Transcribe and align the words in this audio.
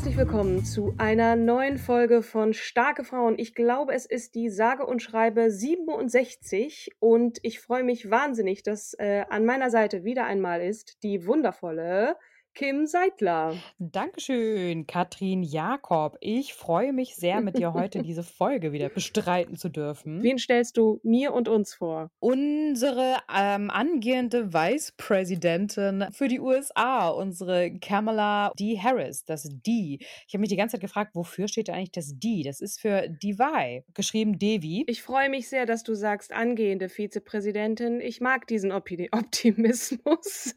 herzlich 0.00 0.16
willkommen 0.16 0.64
zu 0.64 0.94
einer 0.96 1.36
neuen 1.36 1.76
Folge 1.76 2.22
von 2.22 2.54
Starke 2.54 3.04
Frauen. 3.04 3.38
Ich 3.38 3.54
glaube, 3.54 3.92
es 3.92 4.06
ist 4.06 4.34
die 4.34 4.48
sage 4.48 4.86
und 4.86 5.02
schreibe 5.02 5.50
67 5.50 6.92
und 7.00 7.38
ich 7.42 7.60
freue 7.60 7.84
mich 7.84 8.10
wahnsinnig, 8.10 8.62
dass 8.62 8.94
äh, 8.94 9.26
an 9.28 9.44
meiner 9.44 9.68
Seite 9.68 10.02
wieder 10.02 10.24
einmal 10.24 10.62
ist 10.62 11.02
die 11.02 11.26
wundervolle 11.26 12.16
Kim 12.54 12.86
Seidler. 12.86 13.56
Dankeschön, 13.78 14.86
Katrin 14.86 15.42
Jakob. 15.42 16.16
Ich 16.20 16.54
freue 16.54 16.92
mich 16.92 17.14
sehr, 17.14 17.40
mit 17.40 17.56
dir 17.56 17.72
heute 17.72 18.02
diese 18.02 18.22
Folge 18.22 18.72
wieder 18.72 18.88
bestreiten 18.88 19.56
zu 19.56 19.68
dürfen. 19.68 20.22
Wen 20.22 20.38
stellst 20.38 20.76
du 20.76 21.00
mir 21.02 21.32
und 21.32 21.48
uns 21.48 21.74
vor? 21.74 22.10
Unsere 22.18 23.16
ähm, 23.34 23.70
angehende 23.70 24.52
Vicepräsidentin 24.52 26.06
für 26.12 26.28
die 26.28 26.40
USA, 26.40 27.08
unsere 27.08 27.72
Kamala 27.78 28.52
D. 28.58 28.78
Harris, 28.78 29.24
das 29.24 29.48
D. 29.50 29.98
Ich 30.26 30.34
habe 30.34 30.40
mich 30.40 30.50
die 30.50 30.56
ganze 30.56 30.74
Zeit 30.74 30.82
gefragt, 30.82 31.14
wofür 31.14 31.48
steht 31.48 31.70
eigentlich 31.70 31.92
das 31.92 32.18
D? 32.18 32.42
Das 32.44 32.60
ist 32.60 32.80
für 32.80 33.08
Devi, 33.08 33.84
geschrieben 33.94 34.38
Devi. 34.38 34.84
Ich 34.86 35.02
freue 35.02 35.30
mich 35.30 35.48
sehr, 35.48 35.66
dass 35.66 35.82
du 35.82 35.94
sagst, 35.94 36.32
angehende 36.32 36.88
Vizepräsidentin. 36.88 38.00
Ich 38.00 38.20
mag 38.20 38.46
diesen 38.46 38.72
Optimismus. 39.12 40.54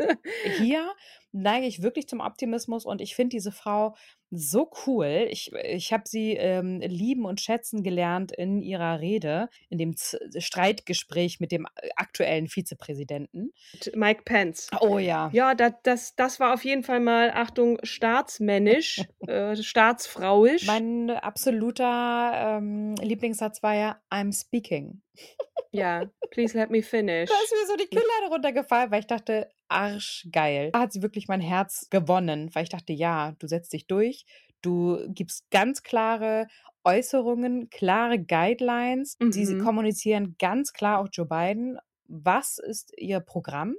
Hier 0.58 0.92
neige 1.34 1.66
ich 1.66 1.82
wirklich 1.82 2.08
zum 2.08 2.20
Optimismus 2.20 2.86
und 2.86 3.02
ich 3.02 3.16
finde 3.16 3.30
diese 3.36 3.52
Frau 3.52 3.96
so 4.36 4.72
cool. 4.88 5.28
Ich, 5.30 5.52
ich 5.54 5.94
habe 5.94 6.04
sie 6.08 6.34
ähm, 6.34 6.80
lieben 6.80 7.26
und 7.26 7.40
schätzen 7.40 7.84
gelernt 7.84 8.32
in 8.32 8.62
ihrer 8.62 9.00
Rede, 9.00 9.50
in 9.70 9.78
dem 9.78 9.96
Z 9.96 10.20
Streitgespräch 10.38 11.40
mit 11.40 11.52
dem 11.52 11.66
äh, 11.76 11.90
aktuellen 11.96 12.48
Vizepräsidenten. 12.48 13.54
Mike 13.94 14.24
Pence. 14.26 14.70
Oh 14.82 14.98
ja. 14.98 15.30
Ja, 15.34 15.54
das, 15.54 15.74
das, 15.84 16.16
das 16.16 16.40
war 16.40 16.54
auf 16.54 16.66
jeden 16.66 16.84
Fall 16.84 17.00
mal, 17.00 17.32
Achtung, 17.32 17.78
staatsmännisch, 17.84 19.02
äh, 19.28 19.56
staatsfrauisch. 19.56 20.66
Mein 20.66 21.12
absoluter 21.12 22.58
ähm, 22.58 22.96
Lieblingssatz 23.02 23.62
war 23.62 23.76
ja 23.76 24.02
I'm 24.10 24.34
speaking. 24.34 25.02
Ja, 25.74 26.06
please 26.32 26.58
let 26.58 26.70
me 26.70 26.82
finish. 26.82 27.30
Da 27.30 27.36
ist 27.44 27.52
mir 27.52 27.68
so 27.68 27.76
die 27.76 27.88
Kinnlade 27.88 28.28
runtergefallen, 28.30 28.92
weil 28.92 29.02
ich 29.02 29.08
dachte, 29.08 29.50
arschgeil. 29.68 30.72
Da 30.72 30.80
hat 30.82 30.94
sie 30.94 31.02
wirklich 31.02 31.28
mein 31.28 31.42
Herz 31.42 31.88
gewonnen, 31.90 32.50
weil 32.54 32.64
ich 32.64 32.70
dachte, 32.70 32.94
ja, 32.94 33.34
du 33.40 33.48
setzt 33.48 33.74
dich 33.74 33.88
durch, 33.88 34.26
du 34.62 35.00
gibst 35.10 35.50
ganz 35.52 35.84
klare 35.84 36.48
Äußerungen, 36.84 37.70
klare 37.70 38.20
Guidelines. 38.20 39.18
Sie, 39.32 39.46
sie 39.46 39.56
Mhm. 39.56 39.64
kommunizieren 39.64 40.36
ganz 40.40 40.74
klar 40.74 41.00
auch 41.00 41.08
Joe 41.12 41.26
Biden, 41.26 41.78
was 42.08 42.58
ist 42.60 42.94
ihr 42.98 43.20
Programm. 43.20 43.76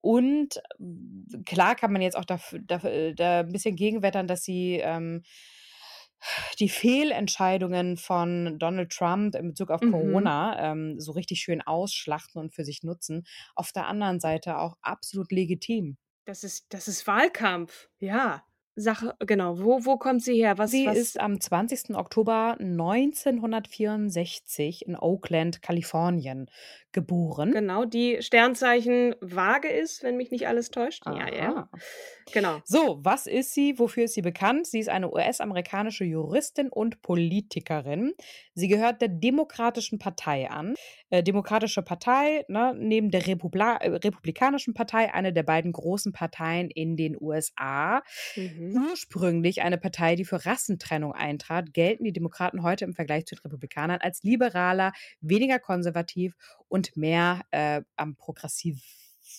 Und 0.00 0.58
äh, 0.78 1.42
klar 1.44 1.74
kann 1.74 1.92
man 1.92 2.02
jetzt 2.02 2.16
auch 2.16 2.24
dafür, 2.24 2.60
dafür, 2.60 3.14
da 3.14 3.40
ein 3.40 3.52
bisschen 3.52 3.76
gegenwettern, 3.76 4.26
dass 4.28 4.44
sie 4.44 4.80
ähm, 4.82 5.22
die 6.58 6.68
Fehlentscheidungen 6.68 7.96
von 7.96 8.58
Donald 8.58 8.90
Trump 8.92 9.34
in 9.34 9.48
Bezug 9.48 9.70
auf 9.70 9.80
Mhm. 9.80 9.92
Corona 9.92 10.72
ähm, 10.72 11.00
so 11.00 11.12
richtig 11.12 11.40
schön 11.40 11.62
ausschlachten 11.62 12.38
und 12.40 12.52
für 12.54 12.64
sich 12.64 12.82
nutzen. 12.82 13.26
Auf 13.54 13.72
der 13.72 13.86
anderen 13.86 14.20
Seite 14.20 14.58
auch 14.58 14.76
absolut 14.82 15.32
legitim. 15.32 15.96
Das 16.24 16.44
ist, 16.44 16.66
das 16.74 16.88
ist 16.88 17.06
Wahlkampf. 17.06 17.88
Ja. 17.98 18.42
Sache, 18.80 19.16
genau. 19.26 19.58
Wo, 19.58 19.84
wo 19.84 19.96
kommt 19.96 20.22
sie 20.22 20.36
her? 20.36 20.56
Was, 20.56 20.70
Sie 20.70 20.86
was? 20.86 20.96
ist 20.96 21.18
am 21.18 21.40
20. 21.40 21.96
Oktober 21.96 22.56
1964 22.60 24.86
in 24.86 24.94
Oakland, 24.96 25.62
Kalifornien 25.62 26.48
geboren. 26.92 27.50
genau, 27.52 27.84
die 27.84 28.22
Sternzeichen 28.22 29.14
Waage 29.20 29.66
ist, 29.68 30.02
wenn 30.04 30.16
mich 30.16 30.30
nicht 30.30 30.46
alles 30.46 30.70
täuscht. 30.70 31.02
Ja, 31.06 31.28
ja. 31.34 31.68
Genau. 32.32 32.60
So, 32.64 32.98
was 33.02 33.26
ist 33.26 33.54
sie? 33.54 33.78
Wofür 33.78 34.04
ist 34.04 34.14
sie 34.14 34.22
bekannt? 34.22 34.66
Sie 34.66 34.78
ist 34.78 34.88
eine 34.88 35.10
US-amerikanische 35.12 36.04
Juristin 36.04 36.68
und 36.68 37.02
Politikerin. 37.02 38.12
Sie 38.54 38.68
gehört 38.68 39.00
der 39.00 39.08
Demokratischen 39.08 39.98
Partei 39.98 40.50
an. 40.50 40.74
Äh, 41.10 41.22
Demokratische 41.22 41.82
Partei, 41.82 42.44
ne, 42.48 42.74
neben 42.76 43.10
der 43.10 43.26
Republi 43.26 43.58
äh, 43.58 43.88
Republikanischen 43.88 44.74
Partei, 44.74 45.12
eine 45.12 45.32
der 45.32 45.42
beiden 45.42 45.72
großen 45.72 46.12
Parteien 46.12 46.70
in 46.70 46.96
den 46.96 47.16
USA. 47.20 48.02
Mhm. 48.36 48.86
Ursprünglich 48.90 49.62
eine 49.62 49.78
Partei, 49.78 50.16
die 50.16 50.24
für 50.24 50.44
Rassentrennung 50.44 51.12
eintrat, 51.12 51.72
gelten 51.72 52.04
die 52.04 52.12
Demokraten 52.12 52.62
heute 52.62 52.84
im 52.84 52.94
Vergleich 52.94 53.26
zu 53.26 53.34
den 53.34 53.42
Republikanern 53.42 54.00
als 54.00 54.22
liberaler, 54.22 54.92
weniger 55.20 55.58
konservativ 55.58 56.34
und 56.68 56.96
mehr 56.96 57.42
äh, 57.50 57.82
am 57.96 58.16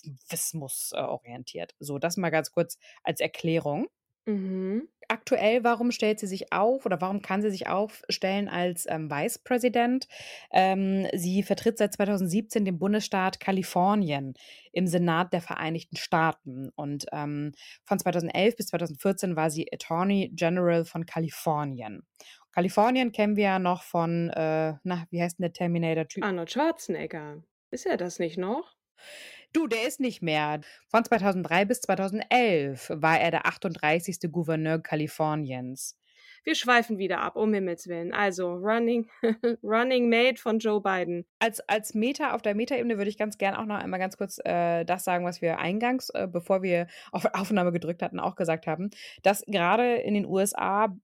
Progressivismus 0.01 0.91
äh, 0.93 1.01
orientiert. 1.01 1.75
So, 1.79 1.99
das 1.99 2.17
mal 2.17 2.29
ganz 2.29 2.51
kurz 2.51 2.77
als 3.03 3.19
Erklärung. 3.19 3.87
Mhm. 4.25 4.87
Aktuell, 5.07 5.63
warum 5.63 5.91
stellt 5.91 6.19
sie 6.19 6.27
sich 6.27 6.53
auf 6.53 6.85
oder 6.85 7.01
warum 7.01 7.23
kann 7.23 7.41
sie 7.41 7.49
sich 7.49 7.67
aufstellen 7.67 8.47
als 8.47 8.85
ähm, 8.87 9.09
Vicepräsident? 9.09 10.07
Ähm, 10.51 11.07
sie 11.15 11.41
vertritt 11.41 11.79
seit 11.79 11.93
2017 11.93 12.63
den 12.63 12.77
Bundesstaat 12.77 13.39
Kalifornien 13.39 14.35
im 14.71 14.85
Senat 14.85 15.33
der 15.33 15.41
Vereinigten 15.41 15.95
Staaten 15.95 16.69
und 16.75 17.07
ähm, 17.11 17.53
von 17.85 17.97
2011 17.97 18.55
bis 18.55 18.67
2014 18.67 19.35
war 19.35 19.49
sie 19.49 19.67
Attorney 19.73 20.31
General 20.35 20.85
von 20.85 21.07
Kalifornien. 21.07 22.03
Kalifornien 22.51 23.11
kennen 23.11 23.35
wir 23.35 23.45
ja 23.45 23.59
noch 23.59 23.81
von, 23.81 24.29
äh, 24.29 24.73
na, 24.83 25.07
wie 25.09 25.23
heißt 25.23 25.39
denn 25.39 25.43
der 25.43 25.53
Terminator-Typ? 25.53 26.23
Arnold 26.23 26.51
Schwarzenegger. 26.51 27.41
Ist 27.71 27.87
er 27.87 27.97
das 27.97 28.19
nicht 28.19 28.37
noch? 28.37 28.75
Du, 29.51 29.65
der 29.65 29.87
ist 29.87 29.99
nicht 29.99 30.21
mehr. 30.21 30.61
Von 30.87 31.03
2003 31.03 31.65
bis 31.65 31.81
2011 31.81 32.91
war 32.93 33.19
er 33.19 33.31
der 33.31 33.47
38. 33.47 34.31
Gouverneur 34.31 34.77
Kaliforniens. 34.77 35.97
Wir 36.43 36.55
schweifen 36.55 36.99
wieder 36.99 37.21
ab, 37.21 37.35
um 37.35 37.53
Himmels 37.53 37.87
Willen. 37.87 38.13
Also, 38.13 38.53
Running, 38.53 39.09
Running 39.63 40.07
Mate 40.07 40.39
von 40.39 40.59
Joe 40.59 40.81
Biden. 40.81 41.25
Als, 41.39 41.59
als 41.61 41.95
Meta, 41.95 42.33
auf 42.33 42.41
der 42.41 42.55
Meta-Ebene 42.55 42.97
würde 42.97 43.09
ich 43.09 43.17
ganz 43.17 43.37
gern 43.37 43.55
auch 43.55 43.65
noch 43.65 43.77
einmal 43.77 43.99
ganz 43.99 44.17
kurz 44.17 44.39
äh, 44.45 44.85
das 44.85 45.03
sagen, 45.03 45.25
was 45.25 45.41
wir 45.41 45.59
eingangs, 45.59 46.09
äh, 46.11 46.27
bevor 46.27 46.61
wir 46.61 46.87
auf 47.11 47.25
Aufnahme 47.33 47.71
gedrückt 47.71 48.03
hatten, 48.03 48.19
auch 48.19 48.35
gesagt 48.35 48.67
haben, 48.67 48.91
dass 49.23 49.43
gerade 49.47 49.95
in 49.95 50.13
den 50.13 50.25
USA 50.25 50.95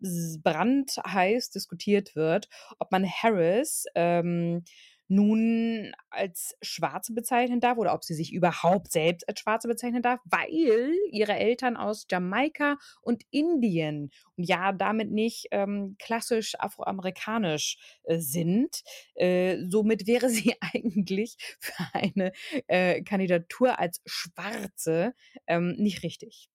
brandheiß 0.43 1.49
diskutiert 1.49 2.15
wird, 2.15 2.47
ob 2.79 2.91
man 2.91 3.05
Harris 3.05 3.85
ähm, 3.95 4.63
nun 5.07 5.91
als 6.09 6.55
Schwarze 6.61 7.13
bezeichnen 7.13 7.59
darf 7.59 7.77
oder 7.77 7.93
ob 7.93 8.03
sie 8.03 8.13
sich 8.13 8.33
überhaupt 8.33 8.91
selbst 8.91 9.27
als 9.27 9.39
Schwarze 9.39 9.67
bezeichnen 9.67 10.01
darf, 10.01 10.19
weil 10.25 10.93
ihre 11.11 11.33
Eltern 11.33 11.77
aus 11.77 12.05
Jamaika 12.09 12.77
und 13.01 13.23
Indien 13.29 14.11
und 14.35 14.43
ja 14.47 14.71
damit 14.71 15.11
nicht 15.11 15.47
ähm, 15.51 15.95
klassisch 15.99 16.55
afroamerikanisch 16.59 17.77
äh, 18.03 18.17
sind. 18.17 18.83
Äh, 19.15 19.57
somit 19.67 20.07
wäre 20.07 20.29
sie 20.29 20.55
eigentlich 20.73 21.37
für 21.59 21.85
eine 21.93 22.31
äh, 22.67 23.01
Kandidatur 23.03 23.79
als 23.79 24.01
Schwarze 24.05 25.13
ähm, 25.47 25.75
nicht 25.77 26.03
richtig. 26.03 26.49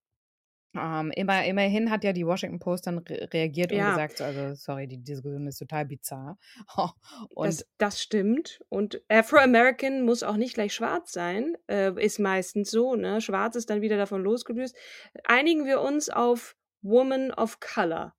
Ähm, 0.76 1.10
immer, 1.16 1.44
immerhin 1.44 1.90
hat 1.90 2.04
ja 2.04 2.12
die 2.12 2.24
Washington 2.24 2.60
Post 2.60 2.86
dann 2.86 2.98
re 2.98 3.28
reagiert 3.32 3.72
und 3.72 3.78
Ja. 3.78 3.88
gesagt, 3.90 4.18
so, 4.18 4.24
also 4.24 4.54
sorry, 4.54 4.86
die 4.86 4.98
Diskussion 5.02 5.46
ist 5.48 5.58
total 5.58 5.84
bizarr. 5.86 6.38
Und 7.34 7.46
Das, 7.48 7.66
das 7.78 8.00
stimmt. 8.00 8.60
Und 8.68 9.02
Afro-American 9.08 10.02
muss 10.04 10.22
auch 10.22 10.36
nicht 10.36 10.54
gleich 10.54 10.72
schwarz 10.72 11.12
sein, 11.12 11.56
äh, 11.68 11.92
ist 12.00 12.20
meistens 12.20 12.70
so. 12.70 12.94
Ne? 12.94 13.20
Schwarz 13.20 13.56
ist 13.56 13.68
dann 13.70 13.80
wieder 13.82 13.96
davon 13.96 14.22
losgelöst. 14.22 14.76
Einigen 15.24 15.64
wir 15.66 15.80
uns 15.80 16.08
auf 16.08 16.54
Woman 16.82 17.32
of 17.32 17.58
Color. 17.60 18.14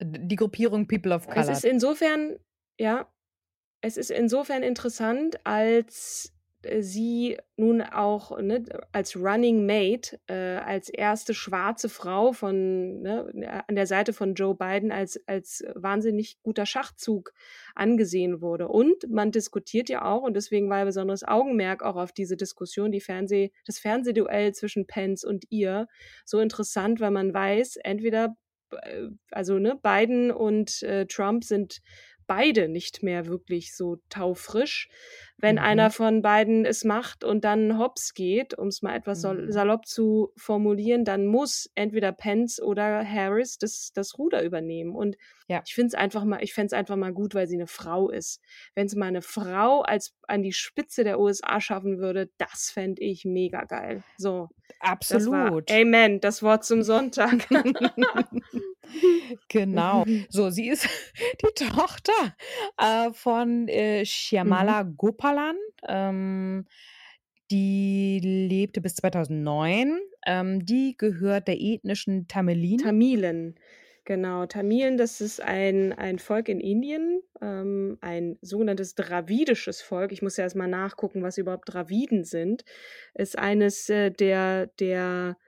die 0.00 0.36
Gruppierung 0.36 0.86
People 0.86 1.14
of 1.14 1.26
Es 1.28 1.34
Color. 1.34 1.50
ist 1.52 1.64
insofern, 1.64 2.36
ja, 2.78 3.10
es 3.80 3.96
ist 3.96 4.10
insofern 4.10 4.62
interessant, 4.62 5.38
als 5.44 6.33
sie 6.80 7.38
nun 7.56 7.82
auch 7.82 8.40
ne, 8.40 8.64
als 8.92 9.16
Running 9.16 9.66
Mate, 9.66 10.18
äh, 10.26 10.56
als 10.58 10.88
erste 10.88 11.34
schwarze 11.34 11.88
Frau 11.88 12.32
von 12.32 13.02
ne, 13.02 13.62
an 13.66 13.74
der 13.74 13.86
Seite 13.86 14.12
von 14.12 14.34
Joe 14.34 14.54
Biden 14.54 14.92
als, 14.92 15.20
als 15.26 15.64
wahnsinnig 15.74 16.38
guter 16.42 16.66
Schachzug 16.66 17.32
angesehen 17.74 18.40
wurde. 18.40 18.68
Und 18.68 19.08
man 19.08 19.30
diskutiert 19.30 19.88
ja 19.88 20.04
auch, 20.04 20.22
und 20.22 20.34
deswegen 20.34 20.68
war 20.70 20.78
ja 20.78 20.84
besonderes 20.84 21.24
Augenmerk 21.24 21.82
auch 21.82 21.96
auf 21.96 22.12
diese 22.12 22.36
Diskussion, 22.36 22.92
die 22.92 23.00
Fernseh, 23.00 23.52
das 23.66 23.78
Fernsehduell 23.78 24.52
zwischen 24.54 24.86
Pence 24.86 25.24
und 25.24 25.44
ihr, 25.50 25.86
so 26.24 26.40
interessant, 26.40 27.00
weil 27.00 27.10
man 27.10 27.32
weiß, 27.32 27.76
entweder 27.76 28.36
äh, 28.82 29.08
also 29.30 29.58
ne, 29.58 29.78
Biden 29.82 30.30
und 30.30 30.82
äh, 30.82 31.06
Trump 31.06 31.44
sind 31.44 31.80
beide 32.26 32.68
nicht 32.68 33.02
mehr 33.02 33.26
wirklich 33.26 33.74
so 33.76 33.96
taufrisch. 34.08 34.88
Wenn 35.36 35.56
Mhm. 35.56 35.62
einer 35.62 35.90
von 35.90 36.22
beiden 36.22 36.64
es 36.64 36.84
macht 36.84 37.24
und 37.24 37.44
dann 37.44 37.78
hops 37.78 38.14
geht, 38.14 38.56
um 38.56 38.68
es 38.68 38.82
mal 38.82 38.94
etwas 38.96 39.22
Mhm. 39.22 39.50
salopp 39.52 39.86
zu 39.86 40.32
formulieren, 40.36 41.04
dann 41.04 41.26
muss 41.26 41.70
entweder 41.74 42.12
Pence 42.12 42.60
oder 42.62 43.04
Harris 43.06 43.58
das, 43.58 43.90
das 43.94 44.18
Ruder 44.18 44.42
übernehmen. 44.44 44.94
Und 44.94 45.16
Ja. 45.48 45.62
ich 45.66 45.74
finde 45.74 45.88
es 45.88 45.94
einfach 45.94 46.24
mal, 46.24 46.42
ich 46.42 46.54
fände 46.54 46.66
es 46.66 46.72
einfach 46.72 46.96
mal 46.96 47.12
gut, 47.12 47.34
weil 47.34 47.46
sie 47.46 47.56
eine 47.56 47.66
Frau 47.66 48.10
ist. 48.10 48.40
Wenn 48.74 48.86
es 48.86 48.94
mal 48.94 49.06
eine 49.06 49.22
Frau 49.22 49.82
als 49.82 50.14
an 50.28 50.42
die 50.42 50.52
Spitze 50.52 51.04
der 51.04 51.18
USA 51.20 51.60
schaffen 51.60 51.98
würde, 51.98 52.30
das 52.38 52.70
fände 52.72 53.02
ich 53.02 53.24
mega 53.24 53.64
geil. 53.64 54.04
So, 54.16 54.48
das 55.08 55.30
war 55.30 55.52
Absolut. 55.58 55.70
Amen, 55.70 56.20
das 56.20 56.42
Wort 56.42 56.64
zum 56.64 56.82
Sonntag. 56.82 57.48
Genau. 59.48 60.04
So, 60.30 60.50
sie 60.50 60.68
ist 60.68 60.88
die 61.42 61.64
Tochter 61.64 62.36
äh, 62.78 63.12
von 63.12 63.68
äh, 63.68 64.00
Mhm. 64.00 64.04
Shyamala 64.04 64.82
Gopalan. 64.82 65.56
Ähm, 65.88 66.66
die 67.50 68.20
lebte 68.22 68.80
bis 68.80 68.94
2009. 68.96 69.98
Ähm, 70.26 70.64
die 70.64 70.96
gehört 70.96 71.48
der 71.48 71.60
ethnischen 71.60 72.26
Tamilin. 72.26 72.78
Tamilen. 72.78 73.54
Genau, 74.06 74.44
Tamilen, 74.44 74.98
das 74.98 75.22
ist 75.22 75.40
ein, 75.40 75.94
ein 75.94 76.18
Volk 76.18 76.50
in 76.50 76.60
Indien, 76.60 77.22
ähm, 77.40 77.96
ein 78.02 78.36
sogenanntes 78.42 78.94
dravidisches 78.94 79.80
Volk. 79.80 80.12
Ich 80.12 80.20
muss 80.20 80.36
ja 80.36 80.44
erstmal 80.44 80.68
nachgucken, 80.68 81.22
was 81.22 81.38
überhaupt 81.38 81.72
Draviden 81.72 82.24
sind. 82.24 82.64
Ist 83.14 83.38
eines 83.38 83.88
äh, 83.88 84.10
der, 84.10 84.66
der 84.78 85.38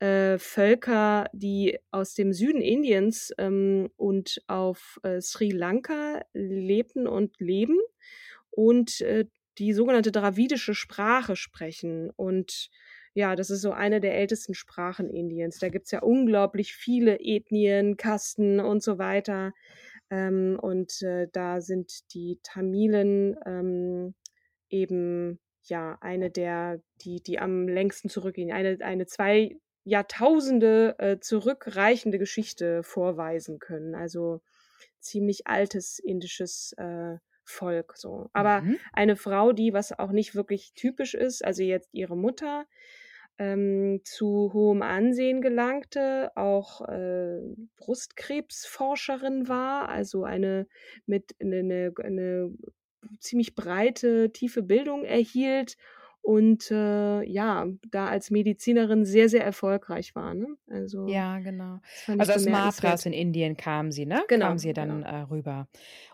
äh, 0.00 0.38
Völker, 0.38 1.28
die 1.32 1.78
aus 1.90 2.14
dem 2.14 2.32
Süden 2.32 2.62
Indiens 2.62 3.32
ähm, 3.38 3.90
und 3.96 4.42
auf 4.46 4.98
äh, 5.02 5.20
Sri 5.20 5.50
Lanka 5.50 6.22
lebten 6.32 7.06
und 7.06 7.38
leben 7.38 7.78
und 8.50 9.02
äh, 9.02 9.26
die 9.58 9.74
sogenannte 9.74 10.10
dravidische 10.10 10.74
Sprache 10.74 11.36
sprechen. 11.36 12.10
Und 12.16 12.70
ja, 13.12 13.36
das 13.36 13.50
ist 13.50 13.60
so 13.60 13.72
eine 13.72 14.00
der 14.00 14.16
ältesten 14.16 14.54
Sprachen 14.54 15.10
Indiens. 15.10 15.58
Da 15.58 15.68
gibt's 15.68 15.90
ja 15.90 16.00
unglaublich 16.00 16.74
viele 16.74 17.18
Ethnien, 17.20 17.96
Kasten 17.96 18.58
und 18.58 18.82
so 18.82 18.98
weiter. 18.98 19.52
Ähm, 20.08 20.58
und 20.60 21.02
äh, 21.02 21.28
da 21.32 21.60
sind 21.60 22.12
die 22.14 22.40
Tamilen 22.42 23.36
ähm, 23.44 24.14
eben 24.70 25.38
ja 25.64 25.98
eine 26.00 26.30
der, 26.30 26.80
die, 27.02 27.22
die 27.22 27.38
am 27.38 27.68
längsten 27.68 28.08
zurückgehen, 28.08 28.50
eine, 28.50 28.78
eine 28.80 29.06
zwei 29.06 29.56
Jahrtausende 29.84 30.96
äh, 30.98 31.20
zurückreichende 31.20 32.18
Geschichte 32.18 32.82
vorweisen 32.82 33.58
können. 33.58 33.94
Also 33.94 34.40
ziemlich 35.00 35.46
altes 35.46 35.98
indisches 35.98 36.72
äh, 36.76 37.18
Volk 37.44 37.94
so. 37.96 38.28
Aber 38.32 38.64
Mhm. 38.64 38.80
eine 38.92 39.16
Frau, 39.16 39.52
die, 39.52 39.72
was 39.72 39.98
auch 39.98 40.12
nicht 40.12 40.34
wirklich 40.34 40.72
typisch 40.74 41.14
ist, 41.14 41.44
also 41.44 41.62
jetzt 41.62 41.88
ihre 41.92 42.16
Mutter, 42.16 42.66
ähm, 43.38 44.00
zu 44.04 44.50
hohem 44.52 44.82
Ansehen 44.82 45.40
gelangte, 45.40 46.30
auch 46.36 46.82
äh, 46.88 47.40
Brustkrebsforscherin 47.76 49.48
war, 49.48 49.88
also 49.88 50.24
eine 50.24 50.66
mit 51.06 51.34
eine, 51.40 51.58
eine, 51.60 51.92
eine 52.02 52.54
ziemlich 53.18 53.54
breite, 53.54 54.30
tiefe 54.32 54.62
Bildung 54.62 55.04
erhielt 55.04 55.76
und 56.22 56.70
äh, 56.70 57.22
ja, 57.24 57.66
da 57.90 58.06
als 58.08 58.30
Medizinerin 58.30 59.04
sehr, 59.04 59.28
sehr 59.28 59.44
erfolgreich 59.44 60.14
war. 60.14 60.34
Ne? 60.34 60.56
Also 60.68 61.06
Ja, 61.08 61.38
genau. 61.40 61.80
Also 62.06 62.32
aus 62.32 62.46
Madras 62.46 63.06
in 63.06 63.12
Indien 63.12 63.56
kam 63.56 63.90
sie, 63.90 64.06
ne? 64.06 64.22
Genau, 64.28 64.48
Kam 64.48 64.58
sie 64.58 64.72
dann 64.72 65.02
genau. 65.02 65.08
äh, 65.08 65.20
rüber. 65.22 65.68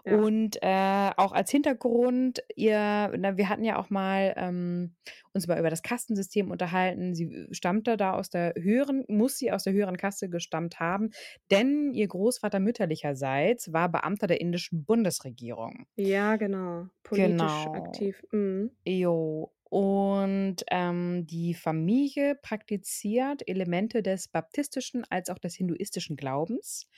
Ja. 0.04 0.16
Und 0.16 0.56
äh, 0.62 1.10
auch 1.16 1.32
als 1.32 1.50
Hintergrund, 1.50 2.42
ihr, 2.54 3.12
na, 3.18 3.36
wir 3.36 3.48
hatten 3.48 3.64
ja 3.64 3.76
auch 3.78 3.90
mal 3.90 4.32
ähm, 4.36 4.94
uns 5.32 5.48
mal 5.48 5.58
über 5.58 5.70
das 5.70 5.82
Kastensystem 5.82 6.50
unterhalten. 6.50 7.14
Sie 7.14 7.46
stammte 7.50 7.96
da 7.96 8.12
aus 8.12 8.30
der 8.30 8.54
höheren, 8.56 9.04
muss 9.08 9.36
sie 9.36 9.50
aus 9.52 9.64
der 9.64 9.72
höheren 9.72 9.96
Kaste 9.96 10.28
gestammt 10.30 10.78
haben, 10.80 11.10
denn 11.50 11.92
ihr 11.92 12.06
Großvater 12.08 12.60
mütterlicherseits 12.60 13.72
war 13.72 13.90
Beamter 13.90 14.28
der 14.28 14.40
indischen 14.40 14.84
Bundesregierung. 14.84 15.86
Ja, 15.96 16.36
genau. 16.36 16.86
Politisch 17.02 17.32
Genau. 17.32 17.72
aktiv. 17.74 18.22
Mhm. 18.32 18.70
Jo. 18.84 19.52
Und 19.68 20.56
ähm, 20.70 21.26
die 21.26 21.54
Familie 21.54 22.36
praktiziert 22.36 23.46
Elemente 23.48 24.02
des 24.02 24.28
baptistischen 24.28 25.04
als 25.10 25.28
auch 25.28 25.38
des 25.38 25.54
hinduistischen 25.56 26.16
Glaubens. 26.16 26.88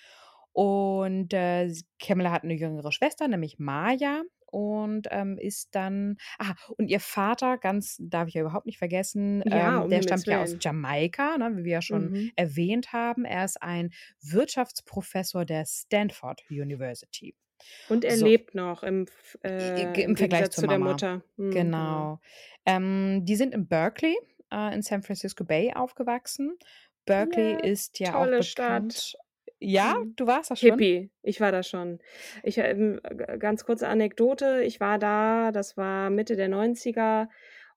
Und 0.53 1.33
äh, 1.33 1.73
Kamala 2.01 2.33
hat 2.33 2.45
eine 2.45 2.55
jüngere 2.55 2.93
Schwester, 2.93 3.29
nämlich 3.29 3.59
Maya. 3.59 4.23
Und 4.51 5.09
ähm, 5.11 5.37
ist 5.37 5.75
dann, 5.75 6.17
ah, 6.39 6.55
und 6.79 6.89
ihr 6.89 7.01
Vater, 7.01 7.59
ganz, 7.59 7.99
darf 8.01 8.29
ich 8.29 8.35
ja 8.35 8.41
überhaupt 8.41 8.65
nicht 8.65 8.79
vergessen, 8.79 9.45
Ja, 9.45 9.79
ähm, 9.79 9.81
um 9.81 9.91
der 9.91 10.03
stammt 10.03 10.29
ja 10.29 10.41
aus. 10.41 10.57
Jamaika, 10.59 11.37
ne, 11.37 11.55
wie 11.59 11.65
wir 11.65 11.73
ja 11.73 11.83
schon 11.83 12.13
Mhm. 12.13 12.31
erwähnt 12.35 12.95
haben. 12.95 13.27
Er 13.27 13.45
ist 13.45 13.61
ein 13.63 13.91
Wirtschaftsprofessor 14.23 15.45
der 15.45 15.67
Stanford 15.67 16.45
University. 16.51 17.35
Und 17.89 18.05
er 18.05 18.17
So. 18.17 18.27
lebt 18.27 18.55
noch 18.55 18.83
im, 18.83 19.07
äh, 19.45 19.83
im 19.83 20.11
im 20.11 20.17
Vergleich 20.17 20.51
zu 20.51 20.67
der. 20.67 20.79
Mutter. 20.79 21.23
Mhm, 21.37 21.51
Genau. 21.51 22.21
Ähm, 22.67 23.25
die 23.25 23.37
sind 23.37 23.55
in 23.55 23.67
Berkeley, 23.67 24.17
äh, 24.53 24.75
in 24.75 24.83
San 24.83 25.03
Francisco 25.03 25.45
Bay 25.45 25.73
aufgewachsen. 25.75 26.59
Berkeley 27.07 27.53
Ja, 27.53 27.59
ist 27.61 27.99
ja 28.01 28.11
auch 28.11 28.25
tolle 28.25 28.39
bekannt. 28.41 28.95
Stadt. 28.95 29.23
Ja, 29.61 29.97
Mhm. 29.99 30.15
du 30.15 30.27
warst 30.27 30.51
da 30.53 30.57
schon? 30.57 30.71
Hippie, 30.71 31.11
ich 31.23 31.41
war 31.41 31.51
da 31.51 31.63
schon. 31.65 31.99
Ich, 32.45 32.59
ähm, 32.59 33.01
ganz 33.41 33.65
kurze 33.65 33.89
Anekdote, 33.89 34.63
ich 34.63 34.79
war 34.79 34.99
da, 35.01 35.51
das 35.51 35.77
war 35.77 36.11
Mitte 36.11 36.37
der 36.37 36.49
90er 36.49 37.29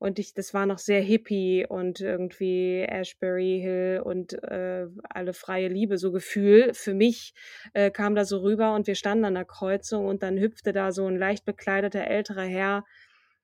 und 0.02 0.18
ich, 0.18 0.34
das 0.34 0.52
war 0.56 0.66
noch 0.66 0.80
sehr 0.80 1.00
hippie 1.00 1.64
und 1.70 2.02
irgendwie 2.02 2.82
Ashbury 2.90 3.60
Hill 3.62 4.02
und 4.04 4.34
äh, 4.44 4.88
alle 5.08 5.34
freie 5.34 5.68
Liebe, 5.68 6.00
so 6.00 6.12
Gefühl. 6.12 6.74
Für 6.74 6.96
mich 6.96 7.36
äh, 7.74 7.92
kam 7.92 8.16
da 8.16 8.26
so 8.26 8.40
rüber 8.40 8.74
und 8.74 8.88
wir 8.88 8.96
standen 8.96 9.26
an 9.26 9.36
der 9.36 9.46
Kreuzung 9.46 10.08
und 10.08 10.24
dann 10.24 10.40
hüpfte 10.40 10.74
da 10.74 10.92
so 10.92 11.06
ein 11.06 11.18
leicht 11.18 11.46
bekleideter 11.46 12.08
älterer 12.08 12.46
Herr 12.46 12.84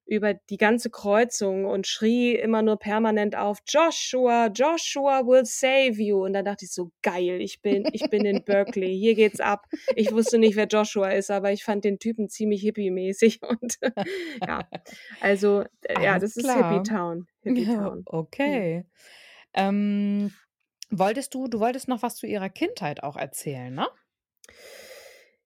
über 0.08 0.34
die 0.34 0.58
ganze 0.58 0.90
Kreuzung 0.90 1.66
und 1.66 1.86
schrie 1.86 2.34
immer 2.36 2.62
nur 2.62 2.78
permanent 2.78 3.36
auf 3.36 3.60
Joshua, 3.68 4.48
Joshua 4.48 5.26
will 5.28 5.46
save 5.46 6.02
you. 6.02 6.24
Und 6.24 6.34
dann 6.34 6.46
dachte 6.46 6.66
ich 6.66 6.72
so, 6.72 6.92
geil, 7.04 7.42
ich 7.42 7.62
bin, 7.62 7.88
ich 7.92 8.10
bin 8.10 8.26
in 8.26 8.44
Berkeley, 8.46 8.98
hier 8.98 9.16
geht's 9.16 9.42
ab. 9.42 9.66
Ich 9.96 10.12
wusste 10.12 10.38
nicht, 10.38 10.56
wer 10.56 10.68
Joshua 10.68 11.10
ist, 11.10 11.30
aber 11.30 11.52
ich 11.52 11.64
fand 11.64 11.84
den 11.84 12.00
Typen 12.00 12.30
ziemlich 12.30 12.62
hippie-mäßig. 12.62 13.42
Und 13.48 13.78
ja, 14.46 14.68
also, 15.20 15.64
äh, 15.82 16.02
ja, 16.02 16.14
Alles 16.14 16.36
das 16.36 16.38
ist 16.38 16.44
klar. 16.46 16.72
Hippie 16.72 16.90
Town. 16.90 17.28
Hippie 17.42 17.64
Ja, 17.64 17.76
Town. 17.76 18.04
okay. 18.06 18.86
Ähm, 19.54 20.34
wolltest 20.90 21.34
du, 21.34 21.48
du 21.48 21.60
wolltest 21.60 21.88
noch 21.88 22.02
was 22.02 22.16
zu 22.16 22.28
ihrer 22.28 22.50
Kindheit 22.50 23.04
auch 23.04 23.18
erzählen, 23.18 23.74
ne? 23.74 23.88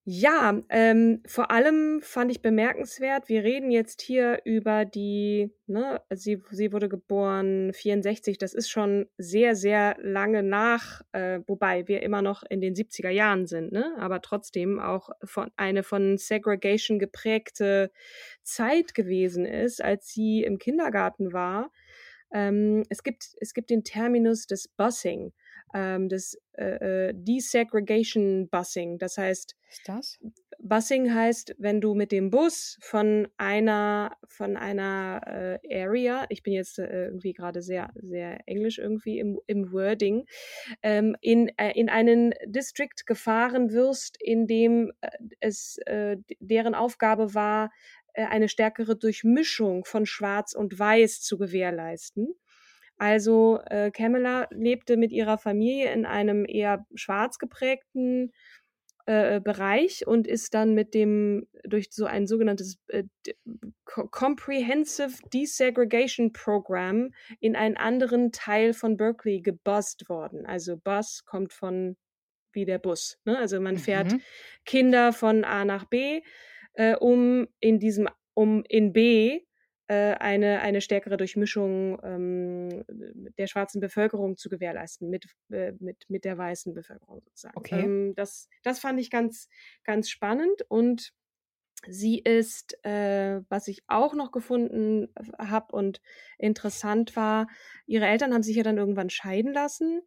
Ja, 0.06 0.60
ähm, 0.70 1.22
vor 1.28 1.52
allem 1.52 2.02
fand 2.02 2.32
ich 2.32 2.42
bemerkenswert, 2.42 3.30
wir 3.30 3.44
reden 3.44 3.70
jetzt 3.70 4.02
hier 4.02 4.42
über 4.46 4.84
die, 4.84 5.54
ne, 5.68 6.02
sie, 6.10 6.42
sie 6.50 6.74
wurde 6.74 6.90
geboren 6.90 7.72
64, 7.72 8.40
das 8.40 8.56
ist 8.56 8.70
schon 8.72 9.06
sehr, 9.20 9.56
sehr 9.56 9.96
lange 10.02 10.42
nach, 10.42 11.02
äh, 11.12 11.42
wobei 11.46 11.88
wir 11.88 12.02
immer 12.02 12.24
noch 12.24 12.42
in 12.50 12.62
den 12.62 12.74
70er 12.74 13.12
Jahren 13.12 13.46
sind, 13.46 13.72
ne, 13.74 13.94
aber 14.00 14.22
trotzdem 14.24 14.80
auch 14.80 15.12
von, 15.24 15.52
eine 15.56 15.84
von 15.84 16.18
Segregation 16.18 16.98
geprägte 16.98 17.92
Zeit 18.42 18.96
gewesen 18.96 19.46
ist, 19.46 19.84
als 19.84 20.08
sie 20.08 20.42
im 20.44 20.58
Kindergarten 20.58 21.32
war. 21.32 21.70
Ähm, 22.34 22.84
es 22.90 23.04
gibt, 23.04 23.36
es 23.40 23.54
gibt 23.54 23.70
den 23.70 23.84
Terminus 23.84 24.48
des 24.48 24.68
Busing. 24.68 25.32
Ähm, 25.74 26.10
das 26.10 26.38
äh, 26.54 27.10
äh, 27.10 27.14
Desegregation 27.16 28.50
Busing. 28.50 28.98
Das 28.98 29.18
heißt, 29.18 29.56
ist 29.70 29.82
das? 29.88 30.20
Busing 30.60 31.14
heißt, 31.14 31.56
wenn 31.58 31.82
du 31.82 31.96
mit 31.96 32.12
dem 32.12 32.30
Bus 32.30 32.78
von 32.82 33.28
einer 33.38 34.16
von 34.28 34.58
einer 34.58 35.60
äh, 35.64 35.84
Area, 35.84 36.26
ich 36.30 36.44
bin 36.44 36.54
jetzt 36.54 36.78
äh, 36.78 37.06
irgendwie 37.06 37.34
gerade 37.34 37.62
sehr 37.62 37.92
sehr 37.96 38.40
englisch 38.48 38.78
irgendwie 38.78 39.18
im, 39.18 39.40
im 39.48 39.72
Wording, 39.72 40.26
ähm, 40.84 41.16
in 41.22 41.50
äh, 41.58 41.72
in 41.72 41.90
einen 41.90 42.34
District 42.46 43.06
gefahren 43.06 43.72
wirst, 43.72 44.18
in 44.22 44.46
dem 44.46 44.92
äh, 45.02 45.10
es 45.40 45.78
äh, 45.88 46.18
deren 46.40 46.76
Aufgabe 46.76 47.34
war, 47.34 47.72
äh, 48.14 48.26
eine 48.26 48.50
stärkere 48.50 48.96
Durchmischung 48.96 49.86
von 49.86 50.06
Schwarz 50.06 50.54
und 50.54 50.78
Weiß 50.78 51.22
zu 51.22 51.38
gewährleisten. 51.38 52.36
Also 53.02 53.60
äh, 53.66 53.90
Camilla 53.90 54.48
lebte 54.52 54.96
mit 54.96 55.12
ihrer 55.12 55.40
Familie 55.40 55.92
in 55.92 56.06
einem 56.06 56.46
eher 56.48 56.86
schwarz 56.94 57.40
geprägten 57.40 58.32
äh, 59.08 59.42
Bereich 59.42 60.06
und 60.06 60.28
ist 60.28 60.54
dann 60.54 60.76
mit 60.76 60.94
dem 60.94 61.48
durch 61.64 61.88
so 61.90 62.06
ein 62.06 62.28
sogenanntes 62.28 62.78
äh, 62.90 63.06
Comprehensive 63.86 65.14
Desegregation 65.34 66.32
Program 66.32 67.10
in 67.40 67.56
einen 67.56 67.76
anderen 67.76 68.32
Teil 68.32 68.72
von 68.74 68.98
Berkeley 68.98 69.42
gebusst 69.42 70.08
worden. 70.08 70.46
Also 70.46 70.78
Bus 70.78 71.26
kommt 71.26 71.54
von 71.54 71.98
wie 72.54 72.66
der 72.66 72.78
Bus. 72.78 73.18
Ne? 73.26 73.36
Also 73.36 73.60
man 73.60 73.80
fährt 73.80 74.12
Mhm. 74.12 74.22
Kinder 74.64 75.12
von 75.12 75.44
A 75.44 75.66
nach 75.66 75.86
B, 75.86 76.22
äh, 76.74 76.96
um 76.96 77.48
in 77.60 77.80
diesem 77.80 78.08
um 78.36 78.64
in 78.70 78.94
B 78.94 79.40
äh, 79.40 79.40
eine, 79.94 80.62
eine 80.62 80.82
stärkere 80.82 81.18
Durchmischung 81.18 82.00
ähm, 82.04 82.84
der 83.38 83.48
schwarzen 83.48 83.82
Bevölkerung 83.82 84.38
zu 84.38 84.50
gewährleisten 84.50 85.10
mit, 85.10 85.26
äh, 85.52 85.74
mit, 85.80 86.06
mit 86.10 86.24
der 86.24 86.38
weißen 86.38 86.74
Bevölkerung 86.74 87.22
sozusagen. 87.26 87.58
Okay. 87.58 87.82
Ähm, 87.82 88.14
das, 88.16 88.48
das 88.64 88.80
fand 88.80 89.00
ich 89.00 89.10
ganz, 89.10 89.50
ganz 89.84 90.10
spannend 90.10 90.64
und 90.70 91.14
sie 91.88 92.20
ist, 92.20 92.78
äh, 92.86 93.42
was 93.50 93.68
ich 93.68 93.84
auch 93.88 94.14
noch 94.14 94.32
gefunden 94.32 95.08
habe 95.38 95.76
und 95.76 96.02
interessant 96.38 97.16
war, 97.16 97.48
ihre 97.86 98.06
Eltern 98.06 98.34
haben 98.34 98.44
sich 98.44 98.56
ja 98.56 98.64
dann 98.64 98.78
irgendwann 98.78 99.10
scheiden 99.10 99.54
lassen. 99.54 100.02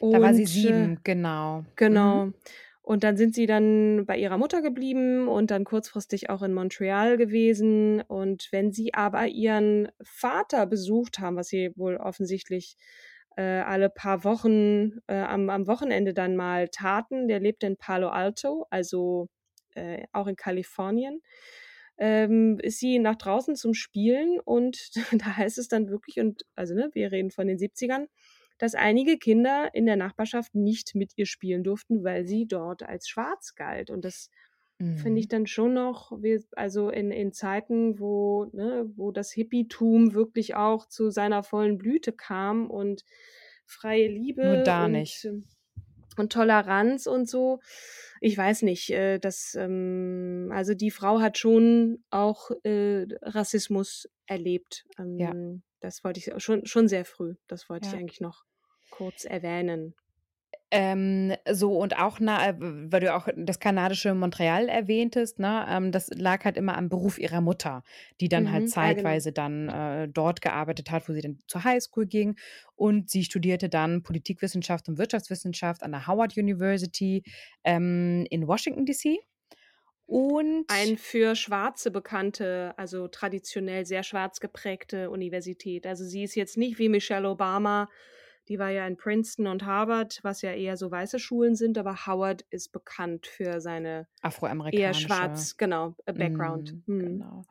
Da 0.00 0.20
war 0.20 0.32
sie 0.32 0.44
äh, 0.44 0.46
sieben, 0.46 1.00
genau. 1.02 1.64
Genau. 1.76 2.26
Mhm. 2.26 2.34
Und 2.88 3.04
dann 3.04 3.18
sind 3.18 3.34
sie 3.34 3.44
dann 3.44 4.06
bei 4.06 4.16
ihrer 4.16 4.38
Mutter 4.38 4.62
geblieben 4.62 5.28
und 5.28 5.50
dann 5.50 5.64
kurzfristig 5.64 6.30
auch 6.30 6.40
in 6.40 6.54
Montreal 6.54 7.18
gewesen. 7.18 8.00
Und 8.00 8.48
wenn 8.50 8.72
sie 8.72 8.94
aber 8.94 9.26
ihren 9.26 9.88
Vater 10.00 10.64
besucht 10.64 11.18
haben, 11.18 11.36
was 11.36 11.48
sie 11.48 11.70
wohl 11.76 11.98
offensichtlich 11.98 12.78
äh, 13.36 13.42
alle 13.42 13.90
paar 13.90 14.24
Wochen 14.24 15.00
äh, 15.06 15.16
am, 15.18 15.50
am 15.50 15.66
Wochenende 15.66 16.14
dann 16.14 16.34
mal 16.34 16.68
taten, 16.68 17.28
der 17.28 17.40
lebt 17.40 17.62
in 17.62 17.76
Palo 17.76 18.08
Alto, 18.08 18.64
also 18.70 19.28
äh, 19.74 20.04
auch 20.14 20.26
in 20.26 20.36
Kalifornien, 20.36 21.20
ähm, 21.98 22.58
ist 22.62 22.78
sie 22.78 22.98
nach 23.00 23.16
draußen 23.16 23.54
zum 23.54 23.74
Spielen 23.74 24.40
und 24.40 24.92
da 25.12 25.36
heißt 25.36 25.58
es 25.58 25.68
dann 25.68 25.90
wirklich, 25.90 26.20
und 26.20 26.46
also 26.54 26.74
ne, 26.74 26.88
wir 26.94 27.12
reden 27.12 27.32
von 27.32 27.48
den 27.48 27.58
70ern, 27.58 28.06
dass 28.58 28.74
einige 28.74 29.18
Kinder 29.18 29.70
in 29.74 29.86
der 29.86 29.96
Nachbarschaft 29.96 30.54
nicht 30.54 30.94
mit 30.94 31.12
ihr 31.16 31.26
spielen 31.26 31.64
durften, 31.64 32.04
weil 32.04 32.26
sie 32.26 32.46
dort 32.46 32.82
als 32.82 33.08
schwarz 33.08 33.54
galt. 33.54 33.90
Und 33.90 34.04
das 34.04 34.30
finde 34.94 35.20
ich 35.20 35.28
Mhm. 35.28 35.28
dann 35.28 35.46
schon 35.46 35.74
noch, 35.74 36.12
also 36.56 36.90
in, 36.90 37.10
in 37.12 37.32
Zeiten, 37.32 37.98
wo, 38.00 38.46
ne, 38.52 38.90
wo 38.96 39.12
das 39.12 39.32
Hippietum 39.32 40.14
wirklich 40.14 40.54
auch 40.56 40.86
zu 40.86 41.10
seiner 41.10 41.42
vollen 41.42 41.78
Blüte 41.78 42.12
kam 42.12 42.70
und 42.70 43.04
freie 43.66 44.08
Liebe 44.08 44.42
Nur 44.42 44.56
da 44.56 44.88
und, 44.88 44.88
nicht. 44.88 45.24
ähm, 45.24 45.44
und 46.16 46.32
Toleranz 46.32 47.06
und 47.06 47.28
so. 47.28 47.60
Ich 48.20 48.36
weiß 48.36 48.62
nicht, 48.62 48.90
äh, 48.90 49.18
das, 49.18 49.54
ähm, 49.58 50.50
also 50.52 50.74
die 50.74 50.90
Frau 50.90 51.20
hat 51.20 51.38
schon 51.38 52.02
auch 52.10 52.50
äh, 52.64 53.06
Rassismus 53.22 54.08
erlebt. 54.26 54.86
Ja. 55.16 55.34
Ähm, 55.34 55.62
Das 55.80 56.02
wollte 56.04 56.18
ich 56.20 56.42
schon, 56.42 56.66
schon 56.66 56.88
sehr 56.88 57.04
früh. 57.04 57.36
Das 57.46 57.68
wollte 57.68 57.86
ich 57.86 57.94
Ja. 57.94 57.98
eigentlich 57.98 58.20
noch 58.20 58.44
kurz 58.90 59.24
erwähnen. 59.24 59.94
Ähm, 60.70 61.34
so 61.50 61.78
und 61.78 61.96
auch, 61.98 62.20
na, 62.20 62.48
äh, 62.50 62.54
weil 62.58 63.00
du 63.00 63.14
auch 63.14 63.26
das 63.36 63.58
kanadische 63.58 64.14
Montreal 64.14 64.68
erwähntest, 64.68 65.38
ne, 65.38 65.64
ähm, 65.66 65.92
das 65.92 66.10
lag 66.14 66.44
halt 66.44 66.58
immer 66.58 66.76
am 66.76 66.90
Beruf 66.90 67.18
ihrer 67.18 67.40
Mutter, 67.40 67.84
die 68.20 68.28
dann 68.28 68.50
halt 68.52 68.68
Mhm, 68.68 68.74
ja, 68.78 68.92
genau. 68.94 69.22
zeitweise 69.22 69.32
dann 69.32 69.70
äh, 69.70 70.08
dort 70.08 70.42
gearbeitet 70.42 70.90
hat, 70.90 71.08
wo 71.08 71.14
sie 71.14 71.22
dann 71.22 71.38
zur 71.46 71.64
Highschool 71.64 72.06
ging. 72.06 72.36
Und 72.74 73.08
sie 73.08 73.24
studierte 73.24 73.70
dann 73.70 74.02
Politikwissenschaft 74.02 74.88
und 74.90 74.98
Wirtschaftswissenschaft 74.98 75.82
an 75.82 75.92
der 75.92 76.06
Howard 76.06 76.36
University 76.36 77.22
ähm, 77.64 78.26
in 78.28 78.46
Washington, 78.46 78.84
D.C. 78.84 79.20
Und 80.06 80.66
Ein 80.70 80.98
für 80.98 81.34
Schwarze 81.34 81.90
bekannte, 81.90 82.74
also 82.76 83.08
traditionell 83.08 83.86
sehr 83.86 84.02
schwarz 84.02 84.38
geprägte 84.38 85.10
Universität. 85.10 85.86
Also 85.86 86.04
sie 86.04 86.24
ist 86.24 86.34
jetzt 86.34 86.58
nicht 86.58 86.78
wie 86.78 86.90
Michelle 86.90 87.28
Obama, 87.28 87.88
die 88.48 88.58
war 88.58 88.70
ja 88.70 88.86
in 88.86 88.96
Princeton 88.96 89.46
und 89.46 89.64
Harvard, 89.64 90.20
was 90.22 90.42
ja 90.42 90.52
eher 90.52 90.76
so 90.76 90.90
weiße 90.90 91.18
Schulen 91.18 91.54
sind, 91.54 91.78
aber 91.78 92.06
Howard 92.06 92.42
ist 92.50 92.72
bekannt 92.72 93.26
für 93.26 93.60
seine 93.60 93.88
eher 93.88 94.06
afroamerikanische. 94.22 95.06
schwarz, 95.06 95.56
genau, 95.56 95.94
äh, 96.06 96.12
Background. 96.12 96.74
Mm, 96.86 96.98
genau. 96.98 97.42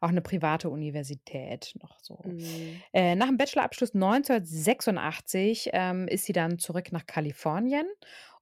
Auch 0.00 0.08
eine 0.08 0.20
private 0.20 0.68
Universität 0.68 1.74
noch 1.80 1.98
so. 2.00 2.18
Hm. 2.24 2.82
Äh, 2.92 3.14
nach 3.16 3.28
dem 3.28 3.38
Bachelorabschluss 3.38 3.94
1986 3.94 5.70
ähm, 5.72 6.08
ist 6.08 6.26
sie 6.26 6.32
dann 6.32 6.58
zurück 6.58 6.92
nach 6.92 7.06
Kalifornien 7.06 7.86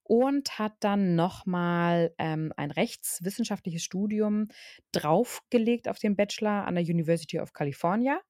und 0.05 0.59
hat 0.59 0.75
dann 0.81 1.15
nochmal 1.15 2.15
ähm, 2.19 2.53
ein 2.57 2.71
rechtswissenschaftliches 2.71 3.83
Studium 3.83 4.49
draufgelegt 4.93 5.89
auf 5.89 5.99
den 5.99 6.17
Bachelor 6.17 6.67
an 6.67 6.75
der 6.75 6.85
University 6.85 7.39
of 7.39 7.53
California, 7.53 8.21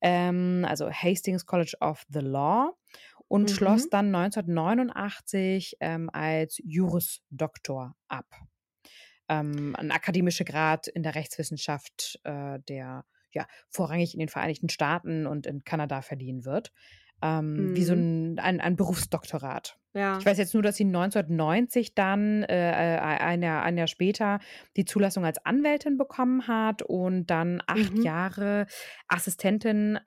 ähm, 0.00 0.66
also 0.68 0.90
Hastings 0.90 1.46
College 1.46 1.76
of 1.80 2.04
the 2.08 2.20
Law, 2.20 2.76
und 3.32 3.50
schloss 3.50 3.88
Mhm. 3.88 3.88
dann 3.88 4.10
1989 4.10 5.76
ähm, 5.80 6.10
als 6.12 6.58
Juris 6.62 7.22
Doktor 7.30 7.94
ab. 8.08 8.26
Ähm, 9.28 9.74
ein 9.78 9.90
akademischer 9.90 10.44
Grad 10.44 10.88
in 10.88 11.02
der 11.02 11.14
Rechtswissenschaft, 11.14 12.20
äh, 12.24 12.58
der 12.68 13.04
ja 13.32 13.46
vorrangig 13.70 14.14
in 14.14 14.20
den 14.20 14.28
Vereinigten 14.28 14.68
Staaten 14.68 15.26
und 15.26 15.46
in 15.46 15.64
Kanada 15.64 16.02
verliehen 16.02 16.44
wird. 16.44 16.72
Ähm, 17.22 17.70
Wie 17.74 17.84
so 17.84 17.94
Mhm. 17.94 18.00
ein, 18.00 18.38
ein, 18.38 18.60
ein 18.60 18.76
Berufsdoktorat. 18.76 19.78
Ja. 19.94 20.18
Ich 20.18 20.26
weiß 20.26 20.36
jetzt 20.38 20.54
nur, 20.54 20.62
dass 20.62 20.76
sie 20.76 20.84
1990 20.84 21.94
dann, 21.94 22.42
äh, 22.42 22.96
äh, 22.96 22.98
ein, 23.00 23.42
Jahr, 23.42 23.62
ein 23.62 23.78
Jahr 23.78 23.86
später, 23.86 24.40
die 24.76 24.84
Zulassung 24.84 25.24
als 25.24 25.44
Anwältin 25.44 25.96
bekommen 25.96 26.46
hat 26.46 26.82
und 26.82 27.26
dann 27.28 27.62
acht 27.66 27.92
Mhm. 27.92 28.02
Jahre 28.04 28.66
Assistentin 29.08 29.98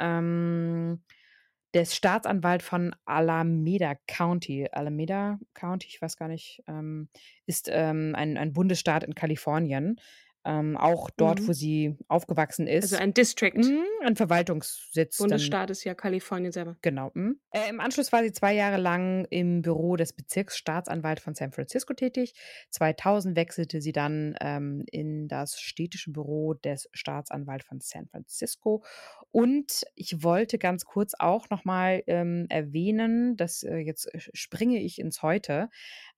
des 1.76 1.94
Staatsanwalts 1.94 2.64
von 2.64 2.96
Alameda 3.04 3.96
County. 4.08 4.68
Alameda 4.72 5.38
County, 5.54 5.88
ich 5.90 6.02
weiß 6.02 6.16
gar 6.16 6.30
nicht, 6.30 6.64
ähm, 6.68 7.10
ist 7.46 7.70
ähm, 7.70 8.16
ein, 8.16 8.38
ein 8.38 8.54
Bundesstaat 8.54 9.04
in 9.04 9.14
Kalifornien. 9.14 10.00
Ähm, 10.46 10.78
auch 10.78 11.10
dort, 11.10 11.42
Mhm. 11.42 11.48
wo 11.48 11.54
sie 11.54 11.98
aufgewachsen 12.08 12.68
ist. 12.68 12.84
Also 12.94 12.98
ein 12.98 13.14
District. 13.14 13.56
Mm, 13.56 13.84
ein 14.06 14.16
Verwaltungssitz. 14.16 15.18
dann 15.18 15.30
Bundesstaat 15.30 15.72
ist 15.72 15.84
ja 15.84 15.96
Kalifornien 15.96 16.52
selber. 16.52 16.78
Genau. 16.82 17.12
mhm. 17.16 17.40
Äh, 17.52 17.70
Im 17.70 17.80
Anschluss 17.80 18.12
war 18.12 18.22
sie 18.24 18.32
zwei 18.32 18.54
Jahre 18.54 18.78
lang 18.78 19.26
im 19.32 19.62
Büro 19.64 19.96
des 19.96 20.14
Bezirksstaatsanwalts 20.14 21.24
von 21.24 21.34
San 21.34 21.52
Francisco 21.52 21.94
tätig. 21.94 22.34
2000 22.70 23.36
wechselte 23.36 23.82
sie 23.82 23.92
dann 23.92 24.36
ähm, 24.40 24.84
in 24.92 25.28
das 25.28 25.60
städtische 25.60 26.12
Büro 26.12 26.54
des 26.54 26.90
Staatsanwalts 26.94 27.66
von 27.66 27.80
San 27.82 28.08
Francisco. 28.08 28.84
Und 29.32 29.84
ich 29.96 30.24
wollte 30.24 30.58
ganz 30.58 30.86
kurz 30.86 31.14
auch 31.18 31.50
nochmal 31.50 32.04
ähm, 32.08 32.46
erwähnen, 32.50 33.36
dass 33.36 33.64
äh, 33.64 33.78
jetzt 33.78 34.14
äh, 34.14 34.20
springe 34.34 34.80
ich 34.80 35.00
ins 35.00 35.22
Heute, 35.22 35.70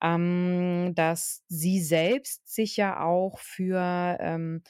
ähm, 0.04 0.94
dass 0.96 1.44
sie 1.48 1.82
selbst 1.82 2.48
sich 2.54 2.78
ja 2.78 3.04
auch 3.04 3.40
für, 3.40 4.17
ähm, 4.20 4.64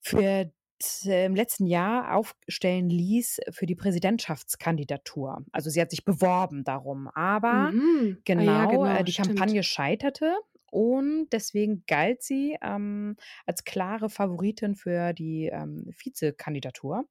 für 0.00 0.52
t- 0.78 1.24
im 1.26 1.34
letzten 1.34 1.66
Jahr 1.66 2.14
aufstellen 2.16 2.88
ließ 2.90 3.40
für 3.50 3.66
die 3.66 3.74
Präsidentschaftskandidatur. 3.74 5.44
Also 5.52 5.70
sie 5.70 5.80
hat 5.80 5.90
sich 5.90 6.04
beworben 6.04 6.64
darum, 6.64 7.08
aber 7.08 7.74
Mhm. 7.74 8.22
Ah, 8.34 8.42
genau, 8.42 8.42
ja, 8.42 8.66
genau, 8.66 9.00
äh, 9.00 9.04
die 9.04 9.12
stimmt. 9.12 9.14
Kampagne 9.14 9.62
scheiterte 9.62 10.36
und 10.70 11.28
deswegen 11.32 11.84
galt 11.86 12.22
sie 12.22 12.56
ähm, 12.62 13.16
als 13.46 13.64
klare 13.64 14.08
Favoritin 14.10 14.74
für 14.74 15.12
die 15.12 15.46
ähm, 15.52 15.84
Vizekandidatur. 16.02 17.04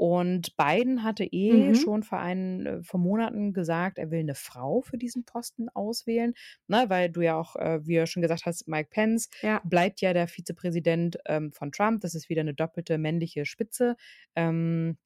Und 0.00 0.56
Biden 0.56 1.02
hatte 1.02 1.24
eh 1.24 1.74
Mhm. 1.74 1.74
schon 1.74 2.02
vor, 2.02 2.18
ein, 2.20 2.64
äh, 2.64 2.82
vor 2.82 2.98
Monaten 2.98 3.52
gesagt, 3.52 3.98
er 3.98 4.10
will 4.10 4.20
eine 4.20 4.34
Frau 4.34 4.80
für 4.80 4.96
diesen 4.96 5.24
Posten 5.26 5.68
auswählen, 5.68 6.32
ne, 6.68 6.86
weil 6.88 7.10
du 7.10 7.20
ja 7.20 7.36
auch, 7.38 7.54
äh, 7.56 7.80
wie 7.86 7.96
du 7.96 8.06
schon 8.06 8.22
gesagt 8.22 8.46
hast, 8.46 8.66
Mike 8.66 8.88
Pence 8.90 9.28
Ja. 9.42 9.62
bleibt 9.62 10.00
ja 10.00 10.14
der 10.14 10.26
Vizepräsident 10.26 11.18
ähm, 11.26 11.52
von 11.52 11.70
Trump. 11.70 12.00
Das 12.00 12.14
ist 12.14 12.30
wieder 12.30 12.40
eine 12.40 12.54
doppelte 12.54 12.96
männliche 12.96 13.44
Spitze. 13.44 13.96
Ähm, 14.34 14.96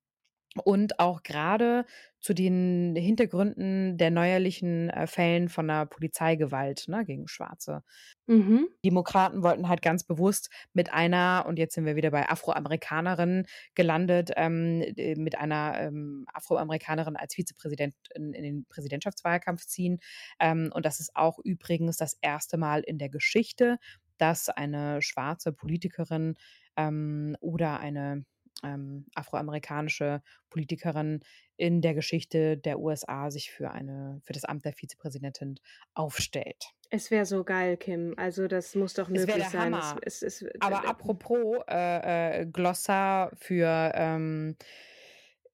und 0.63 1.01
auch 1.01 1.23
gerade 1.23 1.85
zu 2.21 2.33
den 2.33 2.97
Hintergründen 2.97 3.99
der 3.99 4.11
neuerlichen 4.11 4.89
äh, 4.89 5.07
Fällen 5.07 5.49
von 5.49 5.69
der 5.69 5.85
Polizeigewalt 5.87 6.89
ne, 6.89 7.05
gegen 7.05 7.29
Schwarze. 7.29 7.83
Mhm. 8.27 8.69
Demokraten 8.83 9.43
wollten 9.43 9.69
halt 9.69 9.83
ganz 9.83 10.05
bewusst 10.05 10.49
mit 10.73 10.93
einer, 10.93 11.45
und 11.47 11.59
jetzt 11.59 11.75
sind 11.75 11.85
wir 11.85 11.97
wieder 11.97 12.11
bei 12.11 12.29
Afroamerikanerin 12.29 13.47
gelandet, 13.75 14.31
ähm, 14.37 14.81
äh, 14.97 15.17
mit 15.17 15.37
einer 15.37 15.79
ähm, 15.79 16.25
Afroamerikanerin 16.33 17.17
als 17.17 17.35
Vizepräsident 17.35 17.95
in, 18.15 18.33
in 18.33 18.43
den 18.43 18.65
Präsidentschaftswahlkampf 18.71 19.67
ziehen. 19.67 19.99
Ähm, 20.41 20.71
und 20.75 20.87
das 20.87 21.01
ist 21.01 21.15
auch 21.17 21.39
übrigens 21.39 21.99
das 21.99 22.17
erste 22.23 22.57
Mal 22.57 22.81
in 22.81 22.97
der 22.97 23.11
Geschichte, 23.11 23.79
dass 24.17 24.49
eine 24.49 25.03
schwarze 25.03 25.53
Politikerin 25.53 26.37
ähm, 26.77 27.37
oder 27.41 27.81
eine 27.81 28.25
ähm, 28.63 29.07
afroamerikanische 29.15 30.23
Politikerin 30.51 31.21
in 31.57 31.81
der 31.81 31.95
Geschichte 31.95 32.57
der 32.57 32.79
USA 32.79 33.31
sich 33.31 33.51
für 33.51 33.71
eine 33.71 34.21
für 34.25 34.33
das 34.33 34.45
Amt 34.45 34.65
der 34.65 34.73
Vizepräsidentin 34.73 35.57
aufstellt. 35.95 36.73
Es 36.91 37.11
wäre 37.11 37.27
so 37.27 37.45
geil, 37.45 37.77
Kim. 37.77 38.15
Also 38.17 38.47
das 38.47 38.75
muss 38.75 38.95
doch 38.95 39.09
Es 39.09 39.21
möglich 39.21 39.37
der 39.37 39.51
sein. 39.51 39.75
Hammer. 39.75 39.99
Es, 40.03 40.23
es, 40.23 40.43
es, 40.43 40.61
Aber 40.61 40.89
apropos 40.89 41.59
äh, 41.69 42.43
äh, 42.43 42.47
Glossar 42.47 43.33
für 43.37 43.93
ähm, 43.95 44.57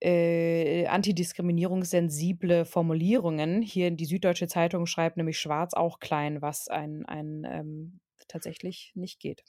äh, 0.00 0.87
antidiskriminierungssensible 0.87 2.64
Formulierungen. 2.64 3.62
Hier 3.62 3.90
die 3.90 4.04
Süddeutsche 4.07 4.49
Zeitung 4.49 4.87
schreibt 4.87 5.16
nämlich 5.16 5.38
schwarz 5.38 5.75
auch 5.75 6.00
klein, 6.00 6.42
was 6.42 6.69
ein, 6.69 7.04
ein 7.07 7.45
ähm, 7.45 8.00
tatsächlich 8.28 8.92
nicht 8.95 9.21
geht. 9.21 9.45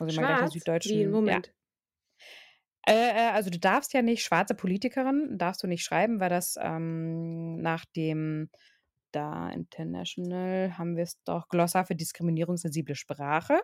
Muss 0.00 0.12
ich 0.12 0.16
mal 0.16 0.26
gleich 0.26 0.38
der 0.38 0.60
Schwarz? 0.60 0.84
Wie, 0.84 1.04
Süddeutschen. 1.04 1.26
Ja. 1.26 1.42
Äh, 2.86 2.92
äh, 2.92 3.30
also 3.32 3.50
du 3.50 3.58
darfst 3.58 3.92
ja 3.92 4.02
nicht, 4.02 4.22
schwarze 4.22 4.54
Politikerin, 4.54 5.36
darfst 5.38 5.62
du 5.62 5.66
nicht 5.66 5.84
schreiben, 5.84 6.20
weil 6.20 6.30
das 6.30 6.56
ähm, 6.60 7.60
nach 7.60 7.84
dem 7.96 8.50
da 9.12 9.50
International 9.50 10.76
haben 10.76 10.96
wir 10.96 11.04
es 11.04 11.22
doch 11.24 11.48
Glossar 11.48 11.86
für 11.86 11.94
diskriminierungssensible 11.94 12.94
Sprache. 12.94 13.60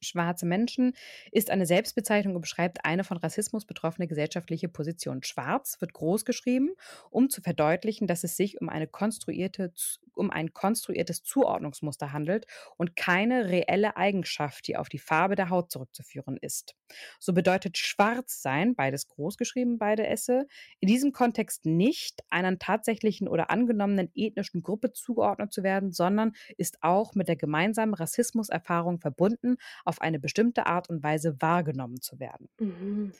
Schwarze 0.00 0.46
Menschen 0.46 0.92
ist 1.32 1.50
eine 1.50 1.66
Selbstbezeichnung 1.66 2.36
und 2.36 2.42
beschreibt 2.42 2.84
eine 2.84 3.02
von 3.02 3.16
Rassismus 3.16 3.64
betroffene 3.66 4.06
gesellschaftliche 4.06 4.68
Position. 4.68 5.24
Schwarz 5.24 5.80
wird 5.80 5.92
groß 5.92 6.24
geschrieben, 6.24 6.70
um 7.10 7.30
zu 7.30 7.42
verdeutlichen, 7.42 8.06
dass 8.06 8.22
es 8.22 8.36
sich 8.36 8.60
um, 8.60 8.68
eine 8.68 8.86
konstruierte, 8.86 9.72
um 10.18 10.30
ein 10.30 10.52
konstruiertes 10.52 11.22
Zuordnungsmuster 11.22 12.12
handelt 12.12 12.46
und 12.76 12.96
keine 12.96 13.48
reelle 13.48 13.96
Eigenschaft, 13.96 14.66
die 14.66 14.76
auf 14.76 14.88
die 14.88 14.98
Farbe 14.98 15.36
der 15.36 15.50
Haut 15.50 15.70
zurückzuführen 15.70 16.36
ist. 16.40 16.74
So 17.18 17.32
bedeutet 17.32 17.78
schwarz 17.78 18.42
sein, 18.42 18.74
beides 18.74 19.08
groß 19.08 19.36
geschrieben, 19.36 19.78
beide 19.78 20.06
Esse, 20.06 20.46
in 20.80 20.88
diesem 20.88 21.12
Kontext 21.12 21.66
nicht 21.66 22.22
einer 22.30 22.58
tatsächlichen 22.58 23.28
oder 23.28 23.50
angenommenen 23.50 24.10
ethnischen 24.14 24.62
Gruppe 24.62 24.92
zugeordnet 24.92 25.52
zu 25.52 25.62
werden, 25.62 25.92
sondern 25.92 26.32
ist 26.56 26.82
auch 26.82 27.14
mit 27.14 27.28
der 27.28 27.36
gemeinsamen 27.36 27.94
Rassismuserfahrung 27.94 29.00
verbunden, 29.00 29.56
auf 29.84 30.00
eine 30.00 30.18
bestimmte 30.18 30.66
Art 30.66 30.90
und 30.90 31.02
Weise 31.02 31.40
wahrgenommen 31.40 32.00
zu 32.00 32.18
werden. 32.18 32.48
Mhm. 32.58 33.12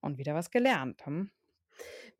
Und 0.00 0.18
wieder 0.18 0.34
was 0.34 0.50
gelernt. 0.50 1.04
Hm? 1.04 1.30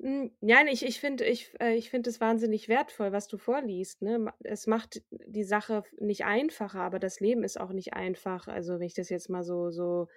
Hm, 0.01 0.33
Nein, 0.41 0.67
ich, 0.69 0.85
ich 0.85 0.99
finde 1.01 1.25
ich, 1.25 1.53
äh, 1.61 1.75
ich 1.77 1.91
find 1.91 2.07
es 2.07 2.21
wahnsinnig 2.21 2.69
wertvoll, 2.69 3.13
was 3.13 3.29
du 3.29 3.39
vorliest. 3.39 4.03
Ne? 4.03 4.19
Ma- 4.19 4.35
Es 4.43 4.67
macht 4.67 5.03
die 5.11 5.45
Sache 5.45 5.85
nicht 6.01 6.25
einfacher, 6.25 6.81
aber 6.81 6.99
das 6.99 7.21
Leben 7.21 7.45
ist 7.45 7.61
auch 7.61 7.73
nicht 7.73 7.95
einfach. 7.95 8.49
Also 8.49 8.75
wenn 8.75 8.87
ich 8.87 8.95
das 8.95 9.11
jetzt 9.11 9.29
mal 9.31 9.45
so, 9.45 9.71
so 9.71 10.09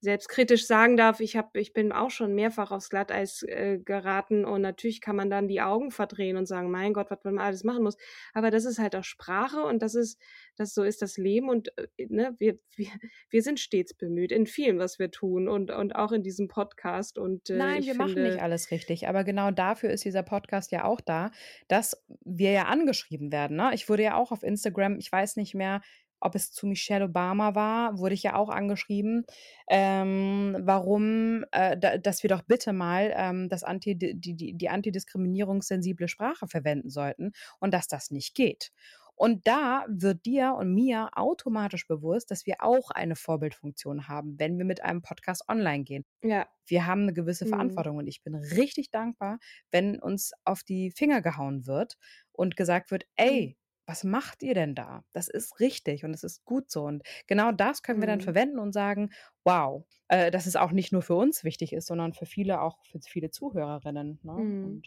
selbstkritisch 0.00 0.66
sagen 0.66 0.96
darf, 0.96 1.20
ich, 1.20 1.36
hab, 1.36 1.56
ich 1.56 1.72
bin 1.72 1.92
auch 1.92 2.10
schon 2.10 2.34
mehrfach 2.34 2.70
aufs 2.70 2.90
Glatteis 2.90 3.42
äh, 3.42 3.78
geraten 3.78 4.44
und 4.44 4.60
natürlich 4.60 5.00
kann 5.00 5.16
man 5.16 5.30
dann 5.30 5.48
die 5.48 5.60
Augen 5.60 5.90
verdrehen 5.90 6.36
und 6.36 6.46
sagen, 6.46 6.70
mein 6.70 6.92
Gott, 6.92 7.10
was 7.10 7.24
man 7.24 7.38
alles 7.38 7.64
machen 7.64 7.82
muss. 7.82 7.96
Aber 8.34 8.50
das 8.50 8.64
ist 8.64 8.78
halt 8.78 8.94
auch 8.96 9.04
Sprache 9.04 9.62
und 9.64 9.82
das 9.82 9.94
ist, 9.94 10.20
das 10.56 10.74
so 10.74 10.82
ist 10.82 11.02
das 11.02 11.16
Leben 11.16 11.48
und 11.48 11.76
äh, 11.78 12.06
ne, 12.08 12.34
wir, 12.38 12.58
wir, 12.76 12.88
wir 13.30 13.42
sind 13.42 13.58
stets 13.60 13.94
bemüht 13.94 14.32
in 14.32 14.46
vielem, 14.46 14.78
was 14.78 14.98
wir 14.98 15.10
tun 15.10 15.48
und, 15.48 15.70
und 15.70 15.94
auch 15.96 16.12
in 16.12 16.22
diesem 16.22 16.48
Podcast. 16.48 17.18
Und 17.18 17.50
äh, 17.50 17.56
Nein, 17.56 17.80
ich 17.80 17.86
wir 17.86 17.94
machen 17.94 18.14
finde, 18.14 18.30
nicht 18.30 18.42
alles 18.42 18.70
richtig, 18.70 18.81
aber 19.08 19.24
genau 19.24 19.50
dafür 19.50 19.90
ist 19.90 20.04
dieser 20.04 20.22
Podcast 20.22 20.72
ja 20.72 20.84
auch 20.84 21.00
da, 21.00 21.30
dass 21.68 22.02
wir 22.24 22.52
ja 22.52 22.64
angeschrieben 22.64 23.32
werden. 23.32 23.56
Ne? 23.56 23.70
Ich 23.74 23.88
wurde 23.88 24.02
ja 24.02 24.16
auch 24.16 24.32
auf 24.32 24.42
Instagram, 24.42 24.98
ich 24.98 25.10
weiß 25.10 25.36
nicht 25.36 25.54
mehr, 25.54 25.80
ob 26.22 26.34
es 26.34 26.52
zu 26.52 26.66
Michelle 26.66 27.06
Obama 27.06 27.54
war, 27.54 27.98
wurde 27.98 28.14
ich 28.14 28.22
ja 28.22 28.36
auch 28.36 28.48
angeschrieben, 28.48 29.24
ähm, 29.68 30.56
warum, 30.60 31.44
äh, 31.50 31.76
da, 31.76 31.98
dass 31.98 32.22
wir 32.22 32.28
doch 32.28 32.42
bitte 32.42 32.72
mal 32.72 33.12
ähm, 33.16 33.48
das 33.48 33.64
Anti, 33.64 33.96
die, 33.96 34.14
die, 34.14 34.54
die 34.54 34.68
antidiskriminierungssensible 34.68 36.08
Sprache 36.08 36.46
verwenden 36.46 36.90
sollten 36.90 37.32
und 37.58 37.74
dass 37.74 37.88
das 37.88 38.10
nicht 38.10 38.34
geht. 38.34 38.70
Und 39.14 39.46
da 39.46 39.84
wird 39.88 40.24
dir 40.26 40.54
und 40.54 40.74
mir 40.74 41.10
automatisch 41.14 41.86
bewusst, 41.86 42.30
dass 42.30 42.46
wir 42.46 42.56
auch 42.60 42.90
eine 42.90 43.16
Vorbildfunktion 43.16 44.08
haben, 44.08 44.38
wenn 44.38 44.58
wir 44.58 44.64
mit 44.64 44.82
einem 44.82 45.02
Podcast 45.02 45.48
online 45.48 45.84
gehen. 45.84 46.04
ja, 46.22 46.48
Wir 46.66 46.86
haben 46.86 47.02
eine 47.02 47.12
gewisse 47.12 47.44
Mhm. 47.44 47.46
Verantwortung 47.46 47.96
und 47.98 48.06
ich 48.06 48.22
bin 48.22 48.34
richtig 48.34 48.90
dankbar, 48.90 49.38
wenn 49.70 49.98
uns 50.00 50.32
auf 50.44 50.62
die 50.62 50.90
Finger 50.90 51.20
gehauen 51.22 51.66
wird 51.66 51.96
und 52.32 52.56
gesagt 52.56 52.90
wird, 52.90 53.04
ey, 53.16 53.58
was 53.86 54.04
macht 54.04 54.42
ihr 54.42 54.54
denn 54.54 54.74
da? 54.76 55.04
Das 55.12 55.28
ist 55.28 55.58
richtig 55.60 56.04
und 56.04 56.14
es 56.14 56.22
ist 56.22 56.44
gut 56.44 56.70
so. 56.70 56.84
Und 56.84 57.02
genau 57.26 57.50
das 57.52 57.82
können 57.82 58.00
wir 58.00 58.06
dann 58.06 58.20
Mhm. 58.20 58.22
verwenden 58.22 58.58
und 58.60 58.72
sagen, 58.72 59.10
wow, 59.44 59.84
äh, 60.08 60.30
dass 60.30 60.46
es 60.46 60.54
auch 60.56 60.70
nicht 60.70 60.92
nur 60.92 61.02
für 61.02 61.16
uns 61.16 61.42
wichtig 61.44 61.72
ist, 61.72 61.86
sondern 61.88 62.12
für 62.14 62.26
viele, 62.26 62.60
auch 62.60 62.78
für 62.84 63.00
viele 63.00 63.30
Zuhörerinnen. 63.30 64.20
Ne? 64.22 64.46
Mhm. 64.62 64.82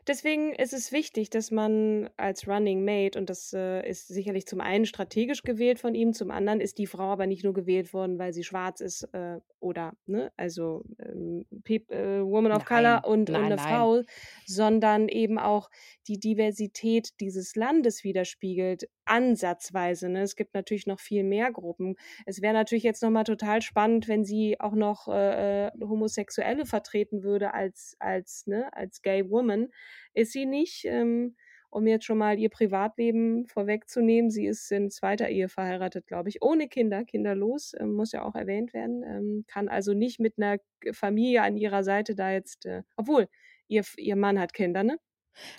Und 0.00 0.10
Deswegen 0.10 0.52
ist 0.54 0.72
es 0.72 0.90
wichtig, 0.90 1.30
dass 1.30 1.52
man 1.52 2.10
als 2.16 2.48
Running 2.48 2.84
Mate, 2.84 3.16
und 3.16 3.30
das 3.30 3.52
äh, 3.52 3.88
ist 3.88 4.08
sicherlich 4.08 4.44
zum 4.44 4.60
einen 4.60 4.84
strategisch 4.84 5.42
gewählt 5.42 5.78
von 5.78 5.94
ihm, 5.94 6.12
zum 6.14 6.32
anderen 6.32 6.60
ist 6.60 6.78
die 6.78 6.88
Frau 6.88 7.12
aber 7.12 7.28
nicht 7.28 7.44
nur 7.44 7.54
gewählt 7.54 7.94
worden, 7.94 8.18
weil 8.18 8.32
sie 8.32 8.42
schwarz 8.42 8.80
ist 8.80 9.04
äh, 9.12 9.38
oder, 9.60 9.92
ne, 10.06 10.32
also 10.36 10.82
ähm, 10.98 11.46
Peop- 11.62 11.92
äh, 11.92 12.24
Woman 12.24 12.50
of 12.50 12.58
nein, 12.58 12.66
Color 12.66 13.06
und, 13.06 13.30
und 13.30 13.34
nein, 13.34 13.44
eine 13.44 13.56
nein. 13.56 13.68
Frau, 13.68 14.02
sondern 14.46 15.08
eben 15.08 15.38
auch 15.38 15.70
die 16.08 16.18
Diversität 16.18 17.10
dieses 17.20 17.54
Landes 17.54 18.02
widerspiegelt, 18.02 18.88
ansatzweise. 19.04 20.08
Ne? 20.08 20.22
Es 20.22 20.36
gibt 20.36 20.54
natürlich 20.54 20.86
noch 20.86 21.00
viel 21.00 21.24
mehr 21.24 21.52
Gruppen. 21.52 21.96
Es 22.26 22.42
wäre 22.42 22.54
natürlich 22.54 22.84
jetzt 22.84 23.02
nochmal 23.02 23.24
total 23.24 23.60
spannend, 23.60 24.08
wenn 24.08 24.24
sie 24.24 24.58
auch 24.60 24.74
noch 24.74 25.08
äh, 25.08 25.66
äh, 25.66 25.70
Homosexuelle 25.80 26.64
vertreten 26.64 27.22
würde 27.22 27.54
als, 27.54 27.96
als, 27.98 28.46
ne, 28.46 28.72
als 28.72 29.02
Gay 29.02 29.28
Woman. 29.28 29.68
Ist 30.14 30.32
sie 30.32 30.46
nicht. 30.46 30.84
Ähm, 30.84 31.36
um 31.70 31.86
jetzt 31.86 32.04
schon 32.04 32.18
mal 32.18 32.38
ihr 32.38 32.48
Privatleben 32.50 33.46
vorwegzunehmen, 33.46 34.30
sie 34.30 34.46
ist 34.46 34.72
in 34.72 34.90
zweiter 34.90 35.28
Ehe 35.28 35.48
verheiratet, 35.48 36.06
glaube 36.06 36.28
ich, 36.28 36.42
ohne 36.42 36.68
Kinder, 36.68 37.04
kinderlos, 37.04 37.74
ähm, 37.78 37.92
muss 37.94 38.10
ja 38.12 38.22
auch 38.24 38.34
erwähnt 38.34 38.74
werden, 38.74 39.04
ähm, 39.04 39.44
kann 39.46 39.68
also 39.68 39.94
nicht 39.94 40.18
mit 40.18 40.34
einer 40.38 40.58
Familie 40.92 41.42
an 41.42 41.56
ihrer 41.56 41.84
Seite 41.84 42.14
da 42.16 42.32
jetzt, 42.32 42.66
äh, 42.66 42.82
obwohl 42.96 43.28
ihr, 43.68 43.84
ihr 43.98 44.16
Mann 44.16 44.40
hat 44.40 44.52
Kinder, 44.52 44.82
ne? 44.82 44.98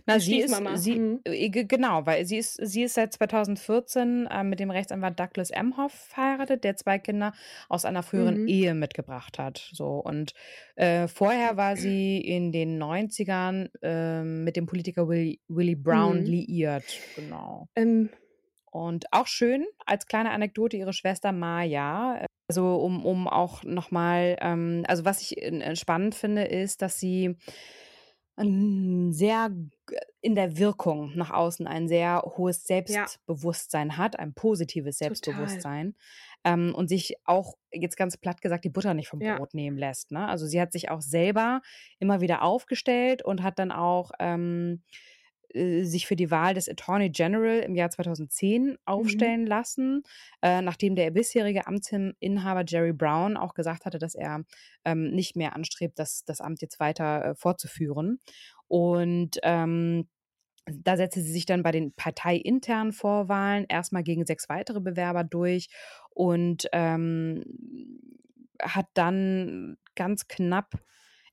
Na, 0.06 0.20
Die 0.20 0.20
sie 0.20 0.40
ist, 0.40 0.62
sie, 0.76 0.96
Mhm. 0.98 1.20
äh, 1.26 1.50
ge- 1.50 1.66
genau, 1.66 2.06
weil 2.06 2.26
sie 2.26 2.38
ist, 2.38 2.56
sie 2.62 2.84
ist 2.84 2.96
seit 2.96 3.14
2014 3.14 4.28
äh, 4.28 4.44
mit 4.44 4.60
dem 4.60 4.72
Rechtsanwalt 4.72 5.20
Douglas 5.20 5.50
Emhoff 5.52 5.94
verheiratet, 5.94 6.64
der 6.64 6.76
zwei 6.78 7.00
Kinder 7.00 7.34
aus 7.70 7.86
einer 7.86 8.04
früheren 8.04 8.38
Mhm. 8.38 8.46
Ehe 8.46 8.74
mitgebracht 8.74 9.40
hat. 9.40 9.70
So 9.74 10.00
und 10.00 10.34
äh, 10.76 11.08
vorher 11.08 11.58
war 11.58 11.78
sie 11.78 12.20
in 12.20 12.52
den 12.52 12.78
90ern 12.78 13.70
ähm, 13.82 14.44
mit 14.44 14.56
dem 14.56 14.66
Politiker 14.66 15.08
Willie, 15.08 15.40
Willie 15.48 15.76
Brown 15.78 16.24
Mhm. 16.24 16.26
liiert. 16.26 17.04
Genau. 17.16 17.68
Ähm, 17.76 18.10
Und 18.72 19.06
auch 19.14 19.28
schön, 19.28 19.66
als 19.86 20.08
kleine 20.08 20.32
Anekdote, 20.32 20.78
ihre 20.78 20.94
Schwester 20.94 21.32
Maya, 21.34 22.22
äh, 22.24 22.26
also 22.50 22.78
um, 22.78 23.06
um 23.06 23.28
auch 23.28 23.64
nochmal, 23.64 24.38
ähm, 24.42 24.84
also 24.88 25.06
was 25.06 25.22
ich 25.22 25.38
äh, 25.42 25.76
spannend 25.76 26.16
finde, 26.16 26.44
ist, 26.44 26.82
dass 26.82 27.00
sie 27.00 27.38
sehr 29.14 29.50
g- 29.50 29.96
in 30.22 30.36
der 30.36 30.58
Wirkung 30.58 31.16
nach 31.16 31.32
außen 31.32 31.68
ein 31.68 31.88
sehr 31.88 32.22
hohes 32.38 32.58
ja, 32.68 32.68
Selbstbewusstsein 32.68 33.98
hat, 33.98 34.18
ein 34.20 34.34
positives. 34.34 34.98
Selbstbewusstsein 34.98 35.96
ähm, 36.44 36.74
und 36.76 36.88
sich 36.88 37.16
auch 37.26 37.56
jetzt 37.72 37.98
ganz 37.98 38.18
platt 38.18 38.42
gesagt 38.42 38.64
die 38.66 38.70
Butter 38.70 38.94
nicht 38.94 39.10
vom 39.10 39.22
Ja. 39.22 39.36
Brot 39.38 39.54
nehmen 39.54 39.78
lässt. 39.78 40.12
Ne? 40.12 40.28
Also 40.28 40.46
sie 40.48 40.60
hat 40.62 40.72
sich 40.72 40.90
auch 40.90 41.02
selber 41.02 41.62
immer 42.00 42.22
wieder 42.22 42.42
aufgestellt 42.42 43.24
und 43.24 43.44
hat 43.44 43.60
dann 43.60 43.72
auch 43.72 44.12
ähm, 44.20 44.84
äh, 45.54 45.84
sich 45.84 46.08
für 46.08 46.16
die 46.16 46.32
Wahl 46.32 46.54
des 46.54 46.70
Attorney 46.70 47.10
General 47.10 47.60
im 47.60 47.76
Jahr 47.76 47.90
2010 47.90 48.64
Mhm. 48.72 48.78
aufstellen 48.86 49.46
lassen, 49.46 50.04
äh, 50.42 50.62
nachdem 50.62 50.96
der 50.96 51.12
bisherige 51.12 51.68
Amtsinhaber 51.68 52.64
Jerry 52.68 52.94
Brown 52.94 53.38
auch 53.38 53.54
gesagt 53.54 53.86
hatte, 53.86 54.00
dass 54.00 54.16
er 54.16 54.44
ähm, 54.86 55.12
nicht 55.12 55.36
mehr 55.36 55.56
anstrebt, 55.56 56.00
das, 56.00 56.24
das 56.26 56.42
Amt 56.42 56.62
jetzt 56.62 56.80
weiter 56.80 57.26
äh, 57.26 57.36
fortzuführen. 57.36 58.20
Und 58.68 59.38
ähm, 59.44 60.08
da 60.66 60.96
setzte 60.96 61.22
sie 61.22 61.32
sich 61.32 61.46
dann 61.46 61.64
bei 61.64 61.72
den 61.72 61.94
parteiinternen 61.94 62.94
Vorwahlen 62.94 63.66
erstmal 63.68 64.04
gegen 64.04 64.26
sechs 64.26 64.48
weitere 64.48 64.80
Bewerber 64.80 65.24
durch 65.24 65.70
und 66.12 66.68
ähm, 66.72 67.44
hat 68.62 68.88
dann 68.94 69.78
ganz 69.96 70.28
knapp 70.28 70.74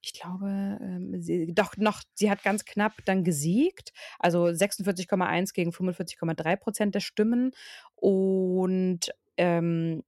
ich 0.00 0.12
glaube, 0.12 0.78
ähm, 0.80 1.20
sie, 1.20 1.52
doch 1.52 1.76
noch, 1.76 2.02
sie 2.14 2.30
hat 2.30 2.42
ganz 2.42 2.64
knapp 2.64 2.92
dann 3.04 3.24
gesiegt, 3.24 3.92
also 4.18 4.44
46,1 4.44 5.52
gegen 5.52 5.70
45,3 5.70 6.56
Prozent 6.56 6.94
der 6.94 7.00
Stimmen. 7.00 7.52
Und 7.96 9.10
ähm, 9.36 10.04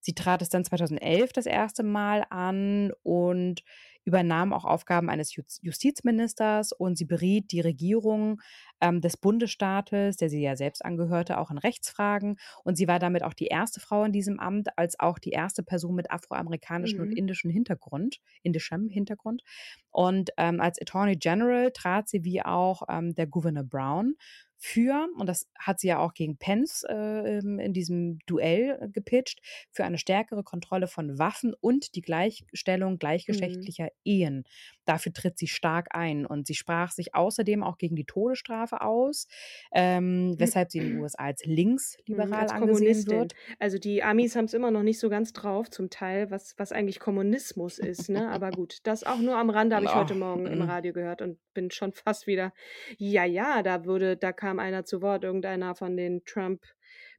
sie 0.00 0.14
trat 0.14 0.42
es 0.42 0.50
dann 0.50 0.64
2011 0.64 1.32
das 1.32 1.46
erste 1.46 1.82
Mal 1.82 2.24
an 2.30 2.92
und 3.02 3.62
übernahm 4.04 4.52
auch 4.52 4.64
Aufgaben 4.64 5.08
eines 5.08 5.34
Justizministers 5.34 6.72
und 6.72 6.96
sie 6.96 7.04
beriet 7.04 7.52
die 7.52 7.60
Regierung 7.60 8.40
ähm, 8.80 9.00
des 9.00 9.16
Bundesstaates, 9.16 10.16
der 10.16 10.28
sie 10.28 10.42
ja 10.42 10.56
selbst 10.56 10.84
angehörte, 10.84 11.38
auch 11.38 11.50
in 11.50 11.58
Rechtsfragen. 11.58 12.36
Und 12.64 12.76
sie 12.76 12.88
war 12.88 12.98
damit 12.98 13.22
auch 13.22 13.34
die 13.34 13.46
erste 13.46 13.80
Frau 13.80 14.04
in 14.04 14.12
diesem 14.12 14.38
Amt, 14.40 14.76
als 14.76 14.98
auch 15.00 15.18
die 15.18 15.30
erste 15.30 15.62
Person 15.62 15.94
mit 15.94 16.10
afroamerikanischem 16.10 16.98
mhm. 16.98 17.04
und 17.04 17.12
indischem 17.12 17.50
Hintergrund, 17.50 18.20
indischem 18.42 18.88
Hintergrund. 18.88 19.42
Und 19.90 20.30
ähm, 20.36 20.60
als 20.60 20.80
Attorney 20.80 21.16
General 21.16 21.70
trat 21.70 22.08
sie 22.08 22.24
wie 22.24 22.42
auch 22.42 22.82
ähm, 22.88 23.14
der 23.14 23.26
Gouverneur 23.26 23.64
Brown 23.64 24.16
für, 24.56 25.08
und 25.18 25.28
das 25.28 25.46
hat 25.58 25.78
sie 25.78 25.88
ja 25.88 25.98
auch 25.98 26.14
gegen 26.14 26.38
Pence 26.38 26.86
äh, 26.88 27.38
in 27.38 27.74
diesem 27.74 28.18
Duell 28.24 28.78
äh, 28.80 28.88
gepitcht, 28.88 29.40
für 29.70 29.84
eine 29.84 29.98
stärkere 29.98 30.42
Kontrolle 30.42 30.88
von 30.88 31.18
Waffen 31.18 31.54
und 31.60 31.94
die 31.94 32.00
Gleichstellung 32.00 32.94
mhm. 32.94 32.98
gleichgeschlechtlicher 32.98 33.84
mhm. 33.84 33.90
Ehen. 34.04 34.44
Dafür 34.84 35.12
tritt 35.12 35.38
sie 35.38 35.46
stark 35.46 35.88
ein 35.90 36.26
und 36.26 36.46
sie 36.46 36.54
sprach 36.54 36.90
sich 36.90 37.14
außerdem 37.14 37.62
auch 37.62 37.78
gegen 37.78 37.96
die 37.96 38.04
Todesstrafe 38.04 38.82
aus, 38.82 39.28
ähm, 39.72 40.30
hm. 40.32 40.40
weshalb 40.40 40.70
sie 40.70 40.78
in 40.78 40.88
den 40.90 40.98
USA 41.00 41.24
als 41.24 41.44
linksliberal 41.44 42.42
als 42.42 42.52
angesehen 42.52 43.06
wird. 43.06 43.34
Also 43.58 43.78
die 43.78 44.02
Amis 44.02 44.36
haben 44.36 44.44
es 44.44 44.54
immer 44.54 44.70
noch 44.70 44.82
nicht 44.82 44.98
so 44.98 45.08
ganz 45.08 45.32
drauf, 45.32 45.70
zum 45.70 45.90
Teil, 45.90 46.30
was, 46.30 46.54
was 46.58 46.72
eigentlich 46.72 47.00
Kommunismus 47.00 47.78
ist. 47.78 48.10
Ne? 48.10 48.28
Aber 48.28 48.50
gut, 48.50 48.78
das 48.82 49.04
auch 49.04 49.18
nur 49.18 49.36
am 49.36 49.50
Rande 49.50 49.76
habe 49.76 49.86
ich 49.86 49.94
heute 49.94 50.14
Morgen 50.14 50.46
im 50.46 50.62
Radio 50.62 50.92
gehört 50.92 51.22
und 51.22 51.38
bin 51.54 51.70
schon 51.70 51.92
fast 51.92 52.26
wieder, 52.26 52.52
ja, 52.98 53.24
ja, 53.24 53.62
da 53.62 53.84
würde, 53.84 54.16
da 54.16 54.32
kam 54.32 54.58
einer 54.58 54.84
zu 54.84 55.00
Wort, 55.00 55.24
irgendeiner 55.24 55.74
von 55.74 55.96
den 55.96 56.24
Trump- 56.24 56.64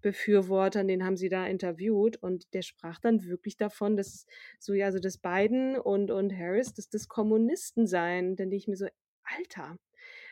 Befürwortern, 0.06 0.88
den 0.88 1.04
haben 1.04 1.18
sie 1.18 1.30
da 1.30 1.48
interviewt 1.48 2.18
und 2.18 2.54
der 2.54 2.62
sprach 2.62 3.00
dann 3.00 3.26
wirklich 3.26 3.58
davon, 3.58 3.98
dass 3.98 4.28
so 4.60 4.74
ja, 4.74 4.86
also 4.86 5.00
dass 5.00 5.18
Biden 5.18 5.80
und 5.80 6.12
und 6.12 6.32
Harris, 6.32 6.76
dass 6.76 6.90
das 6.90 7.08
Kommunisten 7.08 7.88
seien, 7.88 8.36
denn 8.36 8.52
ich 8.52 8.68
mir 8.68 8.78
so 8.78 8.86
Alter, 9.24 9.80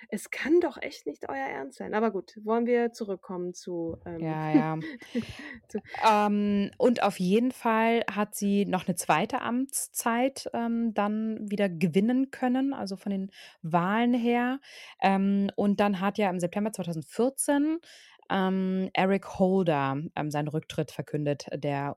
es 0.10 0.30
kann 0.30 0.60
doch 0.60 0.78
echt 0.80 1.08
nicht 1.08 1.28
euer 1.28 1.48
Ernst 1.48 1.80
sein. 1.80 1.94
Aber 1.94 2.12
gut, 2.12 2.40
wollen 2.44 2.68
wir 2.68 2.92
zurückkommen 2.92 3.54
zu. 3.54 3.98
Ähm, 4.06 4.20
ja, 4.20 4.54
ja. 4.54 4.80
zu 5.68 5.80
ähm, 6.08 6.70
und 6.78 7.02
auf 7.02 7.20
jeden 7.20 7.52
Fall 7.52 8.04
hat 8.12 8.36
sie 8.36 8.66
noch 8.66 8.88
eine 8.88 8.96
zweite 8.96 9.42
Amtszeit 9.42 10.50
ähm, 10.54 10.94
dann 10.94 11.40
wieder 11.50 11.70
gewinnen 11.70 12.30
können, 12.30 12.74
also 12.74 12.96
von 12.96 13.12
den 13.12 13.32
Wahlen 13.64 14.14
her. 14.14 14.60
Ähm, 15.02 15.50
und 15.56 15.80
dann 15.80 16.00
hat 16.00 16.18
ja 16.18 16.30
im 16.30 16.40
September 16.40 16.72
2014 16.72 17.80
ähm, 18.30 18.90
Eric 18.94 19.40
Holder 19.40 20.02
ähm, 20.16 20.32
seinen 20.32 20.48
Rücktritt 20.48 20.92
verkündet, 20.92 21.48
der 21.54 21.96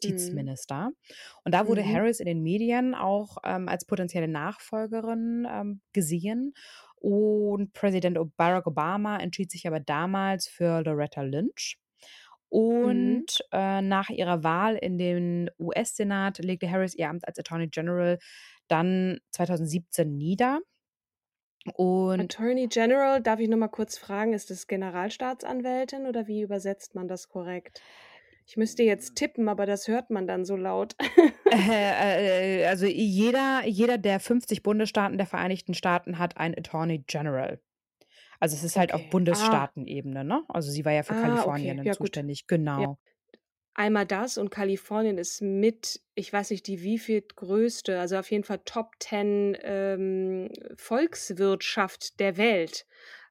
Mhm. 0.00 0.54
US-Justizminister. 0.58 0.90
Und 1.44 1.54
da 1.54 1.66
wurde 1.68 1.82
Mhm. 1.82 1.88
Harris 1.88 2.20
in 2.20 2.26
den 2.26 2.42
Medien 2.42 2.94
auch 2.94 3.38
ähm, 3.44 3.68
als 3.68 3.84
potenzielle 3.86 4.28
Nachfolgerin 4.28 5.46
ähm, 5.50 5.80
gesehen. 5.92 6.54
Und 6.96 7.72
Präsident 7.74 8.18
Barack 8.36 8.66
Obama 8.66 9.18
entschied 9.18 9.50
sich 9.50 9.66
aber 9.66 9.80
damals 9.80 10.48
für 10.48 10.82
Loretta 10.82 11.22
Lynch. 11.22 11.76
Mhm. 12.82 13.26
Und 13.28 13.40
äh, 13.52 13.82
nach 13.82 14.10
ihrer 14.10 14.44
Wahl 14.44 14.76
in 14.76 14.96
den 14.98 15.50
US-Senat 15.58 16.38
legte 16.38 16.70
Harris 16.70 16.94
ihr 16.94 17.08
Amt 17.10 17.26
als 17.26 17.38
Attorney 17.38 17.66
General 17.68 18.18
dann 18.68 19.18
2017 19.32 20.16
nieder. 20.16 20.60
Und 21.72 22.34
Attorney 22.34 22.68
General, 22.68 23.20
darf 23.22 23.40
ich 23.40 23.48
noch 23.48 23.56
mal 23.56 23.68
kurz 23.68 23.98
fragen, 23.98 24.32
ist 24.34 24.50
das 24.50 24.66
Generalstaatsanwältin 24.66 26.06
oder 26.06 26.26
wie 26.26 26.42
übersetzt 26.42 26.94
man 26.94 27.08
das 27.08 27.28
korrekt? 27.28 27.82
Ich 28.46 28.56
müsste 28.56 28.82
jetzt 28.82 29.16
tippen, 29.16 29.48
aber 29.48 29.66
das 29.66 29.88
hört 29.88 30.10
man 30.10 30.26
dann 30.26 30.44
so 30.44 30.56
laut. 30.56 30.96
Äh, 31.50 31.56
äh, 32.62 32.66
also 32.66 32.86
jeder, 32.86 33.66
jeder 33.66 33.98
der 33.98 34.20
50 34.20 34.62
Bundesstaaten 34.62 35.18
der 35.18 35.26
Vereinigten 35.26 35.74
Staaten 35.74 36.18
hat 36.18 36.36
einen 36.36 36.56
Attorney 36.58 37.04
General. 37.06 37.60
Also 38.40 38.56
es 38.56 38.64
ist 38.64 38.76
halt 38.78 38.94
auf 38.94 39.02
Okay. 39.02 39.10
Ah. 39.30 39.64
Bundesstaatenebene, 39.64 40.24
ne? 40.24 40.44
Also 40.48 40.70
sie 40.70 40.84
war 40.84 40.92
ja 40.92 41.02
für 41.04 41.14
Ah, 41.14 41.16
Kalifornien 41.16 41.78
okay. 41.78 41.88
Ja, 41.88 41.94
gut. 41.94 42.10
zuständig, 42.14 42.46
Ja. 42.76 42.96
Einmal 43.74 44.06
das 44.06 44.38
und 44.38 44.50
Kalifornien 44.50 45.18
ist 45.18 45.42
mit, 45.42 46.00
ich 46.14 46.32
weiß 46.32 46.50
nicht, 46.50 46.68
die 46.68 46.82
wieviel 46.82 47.22
größte, 47.22 47.98
also 47.98 48.16
auf 48.16 48.30
jeden 48.30 48.44
Fall 48.44 48.60
Top 48.64 48.92
10 49.00 49.58
ähm, 49.62 50.48
Volkswirtschaft 50.76 52.20
der 52.20 52.36
Welt. 52.36 52.86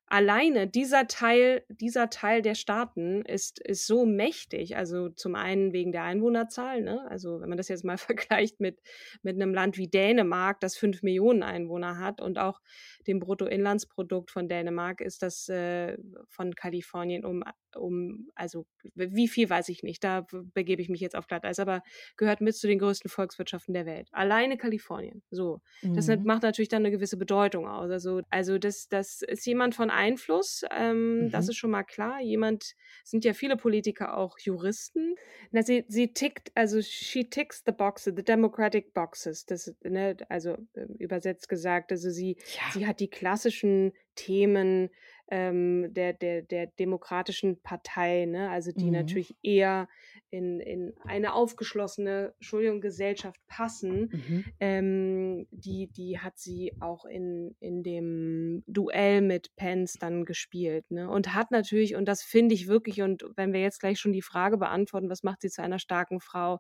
Alleine 0.08 0.67
dieser 0.67 1.08
Teil, 1.08 1.63
dieser 1.69 2.10
Teil 2.10 2.41
der 2.41 2.56
Staaten 2.56 3.23
ist, 3.23 3.60
ist 3.60 3.88
so 3.88 4.06
mächtig. 4.06 4.75
Also 4.75 5.10
zum 5.10 5.34
einen 5.34 5.71
wegen 5.71 5.93
der 5.93 6.03
Einwohnerzahl, 6.03 6.82
ne? 6.82 7.08
Also 7.10 7.39
wenn 7.39 7.49
man 7.49 7.58
das 7.58 7.69
jetzt 7.69 7.86
mal 7.86 7.97
vergleicht 7.97 8.60
mit, 8.60 8.82
mit 9.23 9.36
einem 9.36 9.53
Land 9.53 9.77
wie 9.77 9.88
Dänemark, 9.88 10.60
das 10.60 10.75
fünf 10.75 11.03
Millionen 11.03 11.41
Einwohner 11.41 11.97
hat 11.99 12.19
und 12.21 12.38
auch 12.38 12.60
dem 13.08 13.20
Bruttoinlandsprodukt 13.20 14.32
von 14.32 14.48
Dänemark 14.48 15.02
ist 15.02 15.22
das 15.22 15.50
äh, 15.50 15.98
von 16.28 16.54
Kalifornien 16.56 17.26
um, 17.26 17.44
um, 17.76 18.30
also 18.36 18.66
wie 18.96 19.28
viel 19.28 19.50
weiß 19.50 19.70
ich 19.70 19.84
nicht, 19.84 20.04
da 20.04 20.26
begebe 20.54 20.82
ich 20.82 20.89
mich 20.89 21.02
jetzt 21.02 21.16
auf 21.16 21.28
Glatteis, 21.28 21.60
aber 21.60 21.82
gehört 22.18 22.42
mit 22.42 22.56
zu 22.56 22.68
den 22.68 22.80
größten 22.80 23.10
Volkswirtschaften 23.10 23.74
der 23.74 23.86
Welt. 23.86 24.10
Alleine 24.12 24.58
Kalifornien. 24.58 25.24
So. 25.32 25.62
Das 25.94 26.08
Mhm. 26.08 26.24
macht 26.24 26.44
natürlich 26.44 26.70
dann 26.70 26.84
eine 26.84 26.92
gewisse 26.92 27.18
Bedeutung 27.18 27.68
aus. 27.68 27.89
Also, 27.89 28.22
also 28.30 28.58
das, 28.58 28.88
das 28.89 29.22
ist 29.22 29.46
jemand 29.46 29.76
von 29.76 29.89
Einfluss, 29.89 30.63
ähm, 30.72 31.30
das 31.32 31.48
Mhm. 31.48 31.50
ist 31.50 31.58
schon 31.58 31.72
mal 31.72 31.84
klar. 31.84 32.22
Jemand, 32.22 32.74
sind 33.04 33.26
ja 33.26 33.34
viele 33.34 33.58
Politiker 33.58 34.18
auch 34.18 34.38
Juristen. 34.39 35.16
Na, 35.52 35.63
sie, 35.63 35.86
sie 35.88 36.13
tickt, 36.13 36.52
also 36.56 36.82
she 36.82 37.30
ticks 37.30 37.63
the 37.66 37.72
boxes, 37.72 38.13
the 38.16 38.24
democratic 38.24 38.94
boxes. 38.94 39.46
Das, 39.46 39.74
ne, 39.84 40.18
also 40.30 40.58
ähm, 40.76 40.96
übersetzt 41.00 41.50
gesagt, 41.50 41.92
also 41.92 42.10
sie, 42.10 42.38
Ja. 42.46 42.63
sie 42.68 42.86
hat 42.88 42.92
die 42.99 43.10
klassischen 43.10 43.93
Themen 44.15 44.89
ähm, 45.32 45.93
der, 45.93 46.13
der, 46.13 46.41
der 46.43 46.67
demokratischen 46.67 47.62
Partei, 47.62 48.25
ne? 48.25 48.49
also 48.49 48.71
die 48.71 48.86
Mhm. 48.86 48.91
natürlich 48.91 49.36
eher 49.41 49.88
in, 50.29 50.60
in 50.60 50.93
eine 51.06 51.34
aufgeschlossene, 51.34 52.34
Entschuldigung, 52.39 52.82
Gesellschaft 52.82 53.39
passen. 53.47 54.10
Mhm. 54.12 54.45
Ähm, 54.60 55.47
die, 55.49 55.88
die 55.88 56.19
hat 56.19 56.38
sie 56.38 56.73
auch 56.82 57.06
in, 57.06 57.56
in 57.60 57.82
dem 57.84 58.63
Duell 58.67 59.21
mit 59.21 59.56
Pence 59.56 59.93
dann 59.93 60.25
gespielt. 60.25 60.91
Ne? 60.91 61.10
Und 61.10 61.34
hat 61.34 61.51
natürlich, 61.51 61.95
und 61.95 62.06
das 62.08 62.21
finde 62.21 62.53
ich 62.53 62.67
wirklich, 62.67 63.01
und 63.01 63.23
wenn 63.36 63.53
wir 63.53 63.62
jetzt 63.62 63.79
gleich 63.79 63.99
schon 63.99 64.13
die 64.13 64.21
Frage 64.21 64.58
beantworten, 64.58 65.10
was 65.10 65.23
macht 65.23 65.41
sie 65.41 65.49
zu 65.49 65.63
einer 65.63 65.79
starken 65.79 66.19
Frau? 66.19 66.60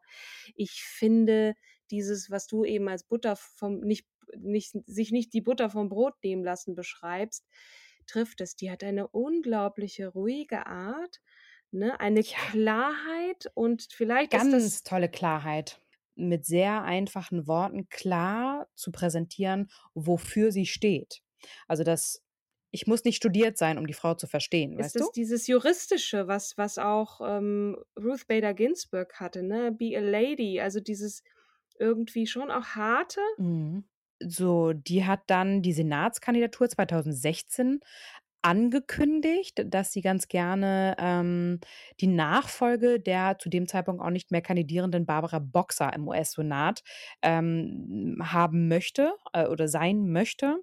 Ich 0.55 0.83
finde 0.83 1.53
dieses, 1.91 2.31
was 2.31 2.47
du 2.47 2.63
eben 2.63 2.87
als 2.87 3.03
Butter 3.03 3.35
vom, 3.35 3.81
nicht, 3.81 4.05
nicht, 4.37 4.73
sich 4.85 5.11
nicht 5.11 5.33
die 5.33 5.41
Butter 5.41 5.69
vom 5.69 5.89
Brot 5.89 6.15
nehmen 6.23 6.43
lassen 6.43 6.75
beschreibst, 6.75 7.45
trifft 8.07 8.41
es. 8.41 8.55
Die 8.55 8.71
hat 8.71 8.83
eine 8.83 9.07
unglaubliche, 9.07 10.07
ruhige 10.07 10.65
Art, 10.67 11.21
ne? 11.71 11.99
eine 11.99 12.21
Ja. 12.21 12.37
Klarheit 12.51 13.51
und 13.55 13.87
vielleicht 13.91 14.33
ist 14.33 14.51
das 14.51 14.51
Ganz 14.51 14.83
tolle 14.83 15.09
Klarheit. 15.09 15.79
Mit 16.15 16.45
sehr 16.45 16.83
einfachen 16.83 17.47
Worten 17.47 17.89
klar 17.89 18.67
zu 18.75 18.91
präsentieren, 18.91 19.71
wofür 19.95 20.51
sie 20.51 20.65
steht. 20.67 21.23
Also 21.67 21.83
das, 21.83 22.23
ich 22.71 22.85
muss 22.87 23.03
nicht 23.03 23.17
studiert 23.17 23.57
sein, 23.57 23.77
um 23.77 23.87
die 23.87 23.93
Frau 23.93 24.13
zu 24.13 24.27
verstehen, 24.27 24.77
ist 24.77 24.83
weißt 24.83 24.99
du? 24.99 25.05
es 25.05 25.11
dieses 25.11 25.47
Juristische, 25.47 26.27
was, 26.27 26.57
was 26.57 26.77
auch 26.77 27.21
ähm, 27.23 27.77
Ruth 27.97 28.27
Bader 28.27 28.53
Ginsburg 28.53 29.19
hatte, 29.19 29.43
ne? 29.43 29.71
Be 29.71 29.95
a 29.97 30.01
Lady, 30.01 30.59
also 30.59 30.79
dieses 30.79 31.23
irgendwie 31.79 32.27
schon 32.27 32.51
auch 32.51 32.65
harte. 32.75 33.21
Mhm. 33.37 33.83
So, 34.27 34.73
die 34.73 35.05
hat 35.05 35.21
dann 35.27 35.61
die 35.61 35.73
Senatskandidatur 35.73 36.69
2016 36.69 37.79
angekündigt, 38.41 39.63
dass 39.67 39.93
sie 39.93 40.01
ganz 40.01 40.27
gerne 40.27 40.95
ähm, 40.99 41.59
die 42.01 42.07
Nachfolge 42.07 42.99
der 42.99 43.37
zu 43.39 43.49
dem 43.49 43.67
Zeitpunkt 43.67 44.01
auch 44.01 44.09
nicht 44.09 44.31
mehr 44.31 44.41
kandidierenden 44.41 45.05
Barbara 45.05 45.39
Boxer 45.39 45.93
im 45.93 46.07
US-Senat 46.09 46.83
ähm, 47.21 48.17
haben 48.21 48.67
möchte 48.67 49.13
äh, 49.33 49.45
oder 49.47 49.67
sein 49.69 50.11
möchte. 50.11 50.57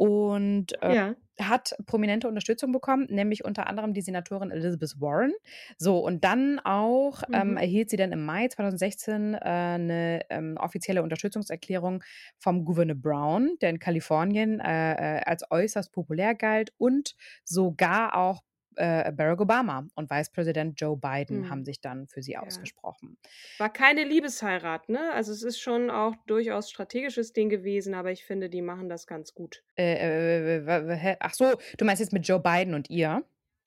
Und 0.00 0.80
äh, 0.82 0.94
Ja. 0.94 1.14
hat 1.40 1.74
prominente 1.86 2.28
Unterstützung 2.28 2.70
bekommen, 2.72 3.06
nämlich 3.08 3.44
unter 3.44 3.66
anderem 3.66 3.94
die 3.94 4.02
Senatorin 4.02 4.50
Elizabeth 4.50 5.00
Warren. 5.00 5.32
So, 5.78 5.98
und 5.98 6.22
dann 6.24 6.58
auch 6.58 7.22
ähm, 7.32 7.56
Mhm. 7.56 7.56
erhielt 7.56 7.90
sie 7.90 7.96
dann 7.96 8.12
im 8.12 8.24
Mai 8.24 8.48
2016 8.48 9.34
äh, 9.34 9.38
eine 9.38 10.20
ähm, 10.30 10.56
offizielle 10.58 11.02
Unterstützungserklärung 11.02 12.02
vom 12.38 12.64
Gouverneur 12.64 12.96
Brown, 12.96 13.56
der 13.60 13.70
in 13.70 13.78
Kalifornien 13.78 14.60
äh, 14.60 15.18
äh, 15.18 15.22
als 15.24 15.44
äußerst 15.50 15.92
populär 15.92 16.34
galt 16.34 16.72
und 16.78 17.14
sogar 17.44 18.16
auch 18.16 18.42
äh, 18.76 19.10
Barack 19.12 19.40
Obama 19.40 19.86
und 19.94 20.10
Vice 20.10 20.30
President 20.30 20.80
Joe 20.80 20.96
Biden 20.96 21.44
Hm. 21.44 21.50
haben 21.50 21.64
sich 21.64 21.80
dann 21.80 22.06
für 22.06 22.22
sie 22.22 22.32
Ja. 22.32 22.40
ausgesprochen. 22.40 23.16
War 23.58 23.72
keine 23.72 24.04
Liebesheirat, 24.04 24.88
ne? 24.88 25.12
Also 25.12 25.32
es 25.32 25.42
ist 25.42 25.60
schon 25.60 25.90
auch 25.90 26.14
durchaus 26.26 26.70
strategisches 26.70 27.32
Ding 27.32 27.48
gewesen, 27.48 27.94
aber 27.94 28.10
ich 28.12 28.24
finde, 28.24 28.48
die 28.48 28.62
machen 28.62 28.88
das 28.88 29.06
ganz 29.06 29.34
gut. 29.34 29.62
Äh, 29.76 30.58
äh, 30.58 31.16
ach 31.20 31.34
so, 31.34 31.52
du 31.78 31.84
meinst 31.84 32.00
jetzt 32.00 32.12
mit 32.12 32.26
Joe 32.26 32.40
Biden 32.40 32.74
und 32.74 32.90
ihr? 32.90 33.24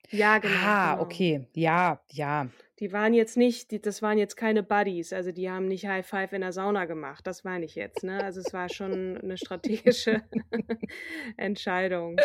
Ja, 0.10 0.38
genau. 0.38 0.56
Ah, 0.64 0.92
genau. 0.94 1.04
okay. 1.06 1.48
Ja, 1.54 2.02
ja. 2.12 2.48
Die 2.80 2.92
waren 2.92 3.14
jetzt 3.14 3.38
nicht, 3.38 3.72
die, 3.72 3.82
das 3.82 4.02
waren 4.02 4.18
jetzt 4.18 4.36
keine 4.36 4.62
Buddies, 4.64 5.14
also 5.14 5.32
die 5.32 5.50
haben 5.50 5.68
nicht 5.68 5.88
High 5.88 6.06
Five 6.06 6.34
in 6.34 6.42
der 6.42 6.52
Sauna 6.52 6.86
gemacht, 6.86 7.26
das 7.26 7.44
meine 7.44 7.66
ich 7.66 7.76
jetzt, 7.76 8.04
ne? 8.04 8.22
Also 8.24 8.42
es 8.42 8.52
war 8.52 8.68
schon 8.68 9.18
eine 9.18 9.38
strategische 9.38 10.22
Entscheidung. 11.38 12.18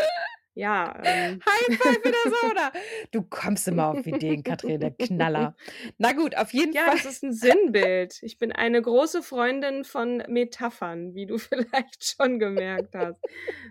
Ja, 0.59 0.93
ähm, 1.05 1.41
High 1.47 1.79
five 1.79 2.05
in 2.05 2.11
der 2.13 2.33
Sauna. 2.33 2.73
Du 3.13 3.23
kommst 3.23 3.69
immer 3.69 3.89
auf 3.91 4.05
Ideen, 4.07 4.43
Katrin, 4.43 4.81
der 4.81 4.91
Knaller. 4.91 5.55
Na 5.99 6.13
gut, 6.13 6.37
auf 6.37 6.53
jeden 6.53 6.73
ja, 6.73 6.87
Fall. 6.87 6.97
das 6.97 7.05
ist 7.05 7.23
ein 7.23 7.33
Sinnbild. 7.33 8.19
Ich 8.23 8.39
bin 8.39 8.51
eine 8.51 8.83
große 8.83 9.23
Freundin 9.23 9.85
von 9.85 10.23
Metaphern, 10.29 11.15
wie 11.15 11.27
du 11.27 11.39
vielleicht 11.39 12.05
schon 12.17 12.39
gemerkt 12.41 12.95
hast. 12.97 13.21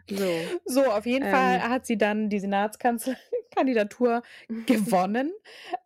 So. 0.10 0.32
So, 0.65 0.86
auf 0.86 1.06
jeden 1.06 1.30
Fall 1.30 1.56
Ähm. 1.56 1.69
hat 1.69 1.86
sie 1.86 1.97
dann 1.97 2.30
die 2.30 2.39
Senatskandidatur 2.39 4.21
gewonnen. 4.65 5.32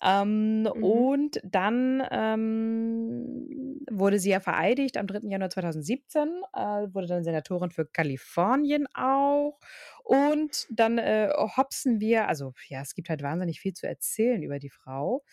Ähm, 0.04 0.52
Mhm. 0.62 0.84
Und 0.84 1.42
dann 1.44 2.04
ähm, 2.12 3.80
wurde 3.90 4.20
sie 4.20 4.30
ja 4.30 4.40
vereidigt 4.40 4.98
am 4.98 5.08
3. 5.08 5.28
Januar 5.30 5.50
2017, 5.50 6.28
äh, 6.54 6.60
wurde 6.94 7.08
dann 7.08 7.24
Senatorin 7.24 7.72
für 7.72 7.86
Kalifornien 7.86 8.88
auch. 8.94 9.60
Und 10.04 10.68
dann 10.70 10.98
äh, 10.98 11.30
hopsen 11.58 12.00
wir, 12.00 12.28
also 12.28 12.54
ja, 12.68 12.82
es 12.82 12.96
gibt 12.96 13.10
halt 13.10 13.22
wahnsinnig 13.24 13.60
viel 13.60 13.74
zu 13.74 13.88
erzählen 13.88 14.44
über 14.44 14.60
die 14.60 14.70
Frau. 14.70 15.24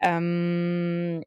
Ähm, 0.00 1.22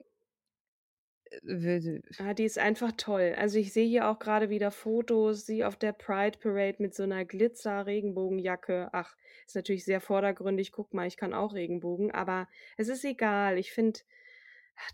Ah, 2.19 2.33
die 2.33 2.43
ist 2.43 2.59
einfach 2.59 2.91
toll. 2.95 3.33
Also 3.37 3.57
ich 3.57 3.73
sehe 3.73 3.87
hier 3.87 4.07
auch 4.07 4.19
gerade 4.19 4.49
wieder 4.49 4.71
Fotos, 4.71 5.45
sie 5.45 5.63
auf 5.63 5.75
der 5.75 5.93
Pride 5.93 6.37
Parade 6.37 6.75
mit 6.79 6.93
so 6.93 7.03
einer 7.03 7.25
Glitzer-Regenbogenjacke. 7.25 8.89
Ach, 8.91 9.15
ist 9.45 9.55
natürlich 9.55 9.85
sehr 9.85 10.01
vordergründig. 10.01 10.71
Guck 10.71 10.93
mal, 10.93 11.07
ich 11.07 11.17
kann 11.17 11.33
auch 11.33 11.53
Regenbogen, 11.53 12.11
aber 12.11 12.47
es 12.77 12.87
ist 12.87 13.03
egal. 13.03 13.57
Ich 13.57 13.71
finde, 13.71 14.01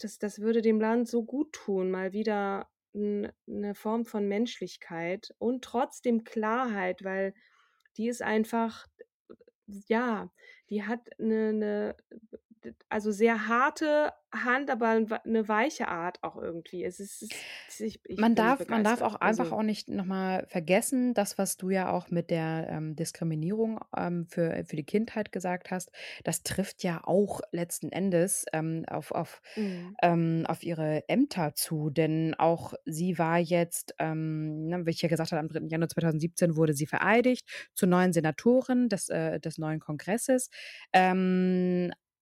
das, 0.02 0.18
das 0.18 0.40
würde 0.40 0.62
dem 0.62 0.80
Land 0.80 1.08
so 1.08 1.24
gut 1.24 1.54
tun, 1.54 1.92
mal 1.92 2.14
wieder 2.14 2.70
eine 2.94 3.76
Form 3.76 4.06
von 4.06 4.28
Menschlichkeit 4.28 5.34
und 5.38 5.64
trotzdem 5.64 6.24
Klarheit, 6.24 7.04
weil 7.04 7.34
die 8.00 8.10
ist 8.10 8.24
einfach, 8.24 8.88
ja, 9.68 10.32
die 10.70 10.84
hat 10.86 11.02
eine, 11.20 11.50
eine 11.50 11.96
also 12.90 13.12
sehr 13.12 13.48
harte 13.48 14.14
Hand, 14.32 14.70
aber 14.70 14.90
eine 15.24 15.48
weiche 15.48 15.88
Art 15.88 16.24
auch 16.24 16.36
irgendwie. 16.36 16.84
Es 16.84 17.00
ist, 17.00 17.24
es 17.24 17.80
ist 17.80 17.80
ich, 17.80 18.00
ich 18.06 18.20
Man 18.20 18.36
darf, 18.36 18.68
man 18.68 18.84
darf 18.84 19.02
auch 19.02 19.16
einfach 19.16 19.46
Also, 19.46 19.56
auch 19.56 19.64
nicht 19.64 19.90
nochmal 19.90 20.46
vergessen, 20.48 21.16
das, 21.16 21.40
was 21.40 21.58
du 21.58 21.72
ja 21.72 21.92
auch 21.92 22.12
mit 22.12 22.30
der 22.30 22.68
ähm, 22.70 22.96
Diskriminierung 22.96 23.80
ähm, 23.98 24.28
für, 24.28 24.64
für 24.66 24.76
die 24.76 24.86
Kindheit 24.86 25.32
gesagt 25.32 25.72
hast, 25.72 25.92
das 26.24 26.44
trifft 26.44 26.84
ja 26.84 27.02
auch 27.04 27.42
letzten 27.52 27.92
Endes 27.92 28.46
ähm, 28.54 28.86
auf, 28.88 29.12
auf, 29.12 29.42
mhm. 29.56 29.96
ähm, 30.04 30.46
auf 30.48 30.62
ihre 30.62 31.10
Ämter 31.10 31.56
zu. 31.56 31.90
Denn 31.90 32.36
auch 32.36 32.76
sie 32.86 33.18
war 33.18 33.40
jetzt, 33.40 33.96
ähm, 33.98 34.68
ne, 34.68 34.86
wie 34.86 34.92
ich 34.92 35.02
ja 35.02 35.10
gesagt 35.10 35.32
habe, 35.32 35.40
am 35.40 35.48
3. 35.48 35.68
Januar 35.70 35.90
2017 35.90 36.56
wurde 36.56 36.74
sie 36.74 36.86
vereidigt 36.86 37.50
zur 37.74 37.90
neuen 37.90 38.14
Senatorin 38.14 38.90
des, 38.90 39.10
äh, 39.10 39.40
des 39.40 39.58
neuen 39.58 39.80
Kongresses. 39.80 40.52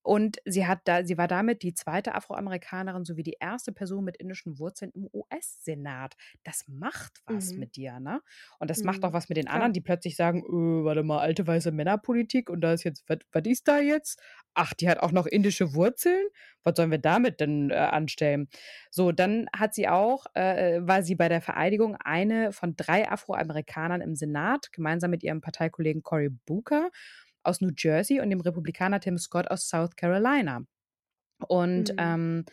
Und 0.07 0.37
sie 0.45 0.65
hat 0.67 0.79
da, 0.85 1.03
sie 1.03 1.17
war 1.17 1.27
damit 1.27 1.63
die 1.63 1.73
zweite 1.73 2.15
Afroamerikanerin 2.15 3.03
sowie 3.05 3.23
die 3.23 3.37
erste 3.39 3.71
Person 3.73 4.05
mit 4.05 4.17
indischen 4.17 4.57
Wurzeln 4.57 4.91
im 4.93 5.09
US-Senat. 5.13 6.15
Das 6.43 6.63
macht 6.67 7.19
was 7.25 7.55
Mhm. 7.55 7.57
mit 7.57 7.75
dir, 7.75 7.99
ne? 7.99 8.21
Und 8.59 8.69
das 8.69 8.83
macht 8.83 9.03
auch 9.03 9.11
Mhm. 9.11 9.13
was 9.13 9.27
mit 9.29 9.37
den 9.37 9.47
anderen, 9.49 9.73
die 9.73 9.81
plötzlich 9.81 10.15
sagen, 10.15 10.39
äh, 10.43 10.85
warte 10.85 11.03
mal, 11.03 11.19
alte 11.19 11.45
weiße 11.45 11.71
Männerpolitik 11.71 12.49
und 12.49 12.61
da 12.61 12.73
ist 12.73 12.83
jetzt, 12.83 13.03
was 13.07 13.17
was 13.31 13.43
ist 13.45 13.67
da 13.67 13.79
jetzt? 13.79 14.21
Ach, 14.53 14.73
die 14.73 14.89
hat 14.89 14.99
auch 14.99 15.11
noch 15.11 15.25
indische 15.25 15.73
Wurzeln? 15.75 16.25
Was 16.63 16.75
sollen 16.75 16.91
wir 16.91 16.97
damit 16.97 17.39
denn 17.39 17.69
äh, 17.69 17.75
anstellen? 17.75 18.47
So, 18.91 19.11
dann 19.11 19.47
hat 19.55 19.73
sie 19.73 19.87
auch, 19.87 20.25
äh, 20.33 20.79
war 20.81 21.03
sie 21.03 21.15
bei 21.15 21.29
der 21.29 21.41
Vereidigung 21.41 21.95
eine 21.95 22.51
von 22.51 22.75
drei 22.75 23.09
Afroamerikanern 23.09 24.01
im 24.01 24.15
Senat, 24.15 24.71
gemeinsam 24.71 25.11
mit 25.11 25.23
ihrem 25.23 25.41
Parteikollegen 25.41 26.03
Cory 26.03 26.29
Booker 26.29 26.89
aus 27.47 27.61
New 27.61 27.71
Jersey 27.75 28.19
und 28.19 28.29
dem 28.29 28.41
Republikaner 28.41 28.99
Tim 28.99 29.17
Scott 29.17 29.49
aus 29.49 29.69
South 29.69 29.95
Carolina. 29.95 30.65
Und 31.47 31.91
Mhm. 31.91 31.95
ähm, 31.99 32.45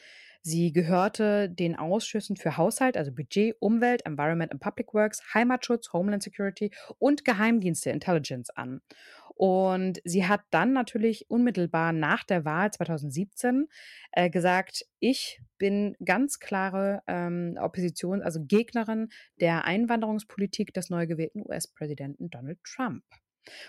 sie 0.42 0.72
gehörte 0.72 1.48
den 1.48 1.74
Ausschüssen 1.76 2.36
für 2.36 2.56
Haushalt, 2.56 2.96
also 2.96 3.12
Budget, 3.12 3.56
Umwelt, 3.60 4.04
Environment 4.06 4.52
and 4.52 4.60
Public 4.60 4.92
Works, 4.94 5.22
Heimatschutz, 5.34 5.92
Homeland 5.92 6.22
Security 6.22 6.70
und 6.98 7.24
Geheimdienste 7.24 7.90
Intelligence 7.90 8.50
an. 8.50 8.80
Und 9.36 10.00
sie 10.04 10.26
hat 10.28 10.42
dann 10.50 10.72
natürlich 10.72 11.28
unmittelbar 11.28 11.92
nach 11.92 12.22
der 12.22 12.44
Wahl 12.44 12.70
2017 12.70 13.66
äh, 14.12 14.30
gesagt, 14.30 14.86
ich 15.00 15.40
bin 15.58 15.96
ganz 16.04 16.38
klare 16.38 17.02
ähm, 17.08 17.56
Opposition, 17.60 18.22
also 18.22 18.44
Gegnerin 18.44 19.08
der 19.40 19.64
Einwanderungspolitik 19.64 20.72
des 20.72 20.88
neu 20.88 21.08
gewählten 21.08 21.42
US-Präsidenten 21.44 22.30
Donald 22.30 22.60
Trump. 22.62 23.02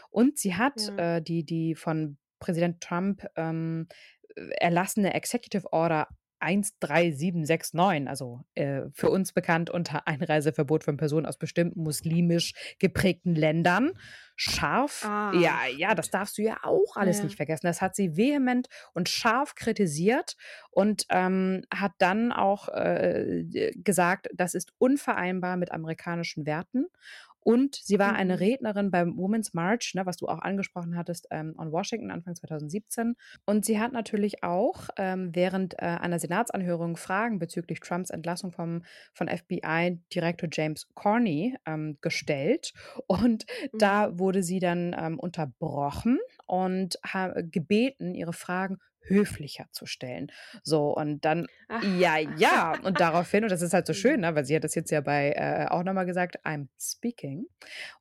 Und 0.09 0.37
sie 0.39 0.55
hat 0.55 0.89
Ja. 0.89 0.97
äh, 0.97 1.21
die, 1.21 1.43
die 1.45 1.75
von 1.75 2.17
Präsident 2.39 2.81
Trump 2.81 3.25
ähm, 3.35 3.87
erlassene 4.35 5.13
Executive 5.13 5.71
Order 5.71 6.07
13769, 6.39 8.07
also 8.09 8.41
äh, 8.55 8.81
für 8.93 9.09
uns 9.09 9.31
bekannt 9.33 9.69
unter 9.69 10.07
Einreiseverbot 10.07 10.83
von 10.83 10.97
Personen 10.97 11.25
aus 11.25 11.37
bestimmten 11.37 11.81
muslimisch 11.81 12.53
geprägten 12.77 13.35
Ländern, 13.35 13.93
scharf, 14.35 15.07
Ah, 15.07 15.31
ja, 15.31 15.61
ja, 15.75 15.95
das 15.95 16.09
darfst 16.11 16.37
du 16.37 16.43
ja 16.43 16.57
auch 16.63 16.97
alles 16.97 17.21
Ja. 17.21 17.23
nicht 17.23 17.35
vergessen. 17.37 17.65
Das 17.67 17.81
hat 17.81 17.95
sie 17.95 18.15
vehement 18.15 18.67
und 18.93 19.09
scharf 19.09 19.55
kritisiert 19.55 20.35
und 20.71 21.05
ähm, 21.09 21.63
hat 21.73 21.93
dann 21.97 22.31
auch 22.31 22.69
äh, 22.69 23.43
gesagt, 23.75 24.27
das 24.35 24.53
ist 24.53 24.73
unvereinbar 24.77 25.57
mit 25.57 25.71
amerikanischen 25.71 26.45
Werten. 26.45 26.87
Und 27.45 27.75
sie 27.75 27.99
war 27.99 28.13
eine 28.15 28.39
Mhm. 28.39 28.39
Rednerin 28.39 28.91
beim 28.91 29.15
Women's 29.17 29.53
March, 29.53 29.93
ne, 29.95 30.05
was 30.05 30.17
du 30.17 30.27
auch 30.27 30.39
angesprochen 30.39 30.97
hattest, 30.97 31.27
ähm, 31.31 31.53
on 31.57 31.71
Washington 31.71 32.11
Anfang 32.11 32.35
2017. 32.35 33.15
Und 33.45 33.65
sie 33.65 33.79
hat 33.79 33.93
natürlich 33.93 34.43
auch 34.43 34.89
ähm, 34.97 35.29
während 35.33 35.75
äh, 35.75 35.85
einer 35.85 36.19
Senatsanhörung 36.19 36.97
Fragen 36.97 37.39
bezüglich 37.39 37.79
Trumps 37.81 38.09
Entlassung 38.09 38.51
vom, 38.51 38.83
von 39.13 39.27
FBI-Direktor 39.27 40.49
James 40.51 40.87
Corney 40.95 41.55
ähm, 41.67 41.97
gestellt. 42.01 42.73
Und 43.07 43.45
Mhm. 43.73 43.79
da 43.79 44.17
wurde 44.17 44.43
sie 44.43 44.59
dann 44.59 44.95
ähm, 44.97 45.19
unterbrochen 45.19 46.19
und 46.47 46.97
gebeten, 47.51 48.15
ihre 48.15 48.33
Fragen 48.33 48.77
höflicher 49.07 49.65
zu 49.71 49.85
stellen. 49.85 50.27
So, 50.63 50.95
und 50.95 51.25
dann, 51.25 51.47
Ach. 51.69 51.81
ja, 51.81 52.17
ja, 52.17 52.73
und 52.73 52.99
daraufhin, 53.01 53.43
und 53.43 53.51
das 53.51 53.61
ist 53.61 53.73
halt 53.73 53.87
so 53.87 53.93
schön, 53.93 54.21
ne, 54.21 54.33
weil 54.35 54.45
sie 54.45 54.55
hat 54.55 54.63
das 54.63 54.75
jetzt 54.75 54.91
ja 54.91 55.01
bei 55.01 55.31
äh, 55.33 55.67
auch 55.69 55.83
nochmal 55.83 56.05
gesagt, 56.05 56.39
I'm 56.45 56.67
speaking. 56.79 57.47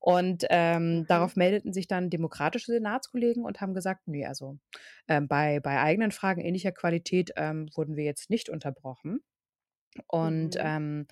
Und 0.01 0.45
ähm, 0.51 1.01
Mhm. 1.07 1.07
darauf 1.07 1.37
meldeten 1.37 1.73
sich 1.73 1.87
dann 1.89 2.11
demokratische 2.11 2.73
Senatskollegen 2.73 3.45
und 3.45 3.61
haben 3.61 3.75
gesagt, 3.75 4.07
nee, 4.09 4.27
also 4.27 4.59
ähm, 5.09 5.29
bei, 5.29 5.61
bei 5.61 5.81
eigenen 5.81 6.13
Fragen 6.13 6.41
ähnlicher 6.41 6.73
Qualität 6.73 7.33
ähm, 7.37 7.69
wurden 7.75 7.97
wir 7.97 8.05
jetzt 8.05 8.31
nicht 8.31 8.49
unterbrochen. 8.49 9.21
Und 10.09 10.53
Mhm. 10.53 10.59
ähm, 10.59 11.07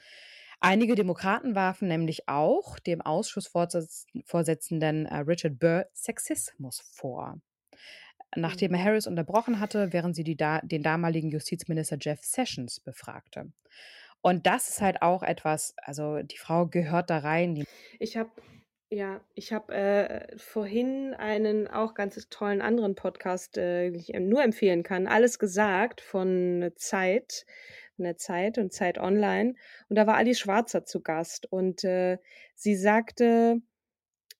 einige 0.61 0.94
Demokraten 0.94 1.55
warfen 1.55 1.88
nämlich 1.88 2.26
auch 2.28 2.78
dem 2.78 3.00
Ausschussvorsitzenden 3.02 5.05
äh, 5.07 5.16
Richard 5.18 5.59
Burr 5.59 5.87
Sexismus 5.94 6.81
vor. 6.81 7.40
Nachdem 8.37 8.75
er 8.75 8.81
Mhm. 8.81 8.85
Harris 8.85 9.07
unterbrochen 9.07 9.61
hatte, 9.61 9.92
während 9.92 10.16
sie 10.16 10.25
da, 10.37 10.61
den 10.62 10.83
damaligen 10.83 11.31
Justizminister 11.31 11.97
Jeff 12.01 12.23
Sessions 12.23 12.81
befragte. 12.81 13.53
Und 14.23 14.47
das 14.47 14.68
ist 14.68 14.81
halt 14.81 15.03
auch 15.03 15.23
etwas, 15.23 15.75
also 15.79 16.23
die 16.23 16.38
Frau 16.38 16.66
gehört 16.66 17.11
da 17.11 17.18
rein. 17.18 17.64
Ich 17.99 18.16
habe 18.16 18.31
ja, 18.90 19.23
ich 19.35 19.55
habe 19.55 19.73
äh, 19.75 20.37
vorhin 20.37 21.14
einen 21.14 21.66
auch 21.66 21.95
ganz 21.95 22.29
tollen 22.29 22.61
anderen 22.61 22.95
Podcast, 22.95 23.57
äh, 23.57 23.90
den 23.90 23.95
ich 23.99 24.09
nur 24.21 24.42
empfehlen 24.45 24.83
kann, 24.83 25.07
alles 25.07 25.38
gesagt 25.38 26.03
von 26.03 26.71
Zeit, 26.77 27.47
von 27.97 28.05
der 28.05 28.18
Zeit 28.18 28.59
und 28.59 28.73
Zeit 28.73 28.99
Online. 28.99 29.55
Und 29.88 29.97
da 29.97 30.07
war 30.07 30.16
Alice 30.16 30.40
Schwarzer 30.40 30.85
zu 30.85 31.01
Gast 31.01 31.51
und 31.51 31.85
äh, 31.85 32.18
sie 32.55 32.77
sagte, 32.77 33.62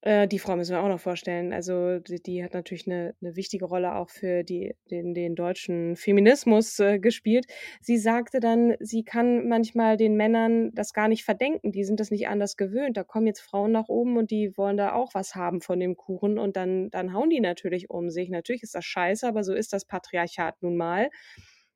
Äh, 0.03 0.27
die 0.27 0.41
Frau 0.41 0.57
müssen 0.57 0.73
wir 0.73 0.83
auch 0.83 0.89
noch 0.89 1.01
vorstellen. 1.01 1.53
Also 1.53 2.01
die, 2.01 2.21
die 2.21 2.45
hat 2.45 2.55
natürlich 2.55 2.87
eine, 2.87 3.15
eine 3.23 3.37
wichtige 3.37 3.65
Rolle 3.65 3.95
auch 3.95 4.11
für 4.11 4.43
die, 4.43 4.75
den, 4.91 5.15
den 5.15 5.37
deutschen 5.37 5.97
Feminismus 5.97 6.79
äh, 6.81 6.99
gespielt. 6.99 7.47
Sie 7.81 7.99
sagte 7.99 8.41
dann, 8.41 8.75
sie 8.81 9.05
kann 9.05 9.49
manchmal 9.49 9.97
den 9.97 10.17
Männern 10.17 10.75
das 10.75 10.93
gar 10.93 11.07
nicht 11.07 11.25
verdenken. 11.25 11.71
Die 11.71 11.85
sind 11.85 12.01
das 12.01 12.11
nicht 12.11 12.27
anders 12.27 12.57
gewöhnt. 12.57 12.97
Da 12.97 13.05
kommen 13.05 13.29
jetzt 13.29 13.41
Frauen 13.41 13.71
nach 13.71 13.89
oben 13.89 14.17
und 14.17 14.33
die 14.33 14.57
wollen 14.57 14.77
da 14.77 14.93
auch 14.93 15.15
was 15.15 15.37
haben 15.37 15.61
von 15.61 15.79
dem 15.79 15.97
Kuchen 15.97 16.39
und 16.39 16.57
dann, 16.57 16.91
dann 16.91 17.13
hauen 17.13 17.31
die 17.31 17.41
natürlich 17.41 17.89
um 17.89 18.11
sich. 18.11 18.29
Natürlich 18.29 18.65
ist 18.65 18.75
das 18.75 18.85
scheiße, 18.85 19.27
aber 19.27 19.45
so 19.45 19.55
ist 19.55 19.73
das 19.73 19.85
Patriarchat 19.85 20.63
nun 20.63 20.77
mal. 20.77 21.11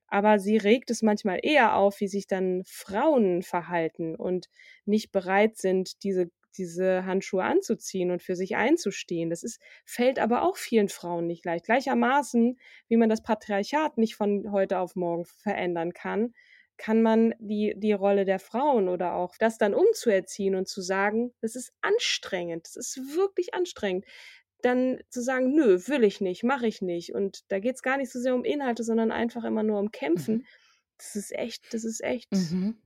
Aber 0.08 0.38
sie 0.38 0.56
regt 0.56 0.90
es 0.90 1.02
manchmal 1.02 1.40
eher 1.42 1.76
auf, 1.76 2.00
wie 2.00 2.08
sich 2.08 2.26
dann 2.26 2.62
Frauen 2.64 3.42
verhalten 3.42 4.14
und 4.14 4.48
nicht 4.84 5.10
bereit 5.12 5.56
sind, 5.56 6.02
diese 6.04 6.30
diese 6.58 7.04
Handschuhe 7.04 7.44
anzuziehen 7.44 8.10
und 8.10 8.22
für 8.22 8.36
sich 8.36 8.56
einzustehen. 8.56 9.30
Das 9.30 9.42
ist, 9.42 9.60
fällt 9.84 10.18
aber 10.18 10.42
auch 10.42 10.56
vielen 10.56 10.88
Frauen 10.88 11.26
nicht 11.26 11.44
leicht. 11.44 11.66
Gleichermaßen, 11.66 12.58
wie 12.88 12.96
man 12.96 13.08
das 13.08 13.22
Patriarchat 13.22 13.98
nicht 13.98 14.16
von 14.16 14.50
heute 14.52 14.78
auf 14.78 14.96
morgen 14.96 15.24
verändern 15.24 15.92
kann, 15.92 16.34
kann 16.76 17.02
man 17.02 17.34
die, 17.38 17.74
die 17.76 17.92
Rolle 17.92 18.24
der 18.24 18.38
Frauen 18.38 18.88
oder 18.88 19.14
auch 19.14 19.36
das 19.38 19.58
dann 19.58 19.74
umzuerziehen 19.74 20.54
und 20.54 20.68
zu 20.68 20.82
sagen, 20.82 21.32
das 21.40 21.56
ist 21.56 21.72
anstrengend, 21.80 22.66
das 22.66 22.76
ist 22.76 23.16
wirklich 23.16 23.54
anstrengend. 23.54 24.04
Dann 24.62 25.00
zu 25.10 25.22
sagen, 25.22 25.54
nö, 25.54 25.78
will 25.86 26.02
ich 26.04 26.20
nicht, 26.20 26.42
mache 26.42 26.66
ich 26.66 26.82
nicht. 26.82 27.14
Und 27.14 27.44
da 27.48 27.60
geht 27.60 27.76
es 27.76 27.82
gar 27.82 27.98
nicht 27.98 28.10
so 28.10 28.18
sehr 28.18 28.34
um 28.34 28.44
Inhalte, 28.44 28.84
sondern 28.84 29.12
einfach 29.12 29.44
immer 29.44 29.62
nur 29.62 29.78
um 29.78 29.90
Kämpfen. 29.90 30.36
Mhm. 30.36 30.46
Das 30.98 31.14
ist 31.14 31.32
echt, 31.32 31.72
das 31.72 31.84
ist 31.84 32.02
echt 32.02 32.32
mhm. 32.32 32.76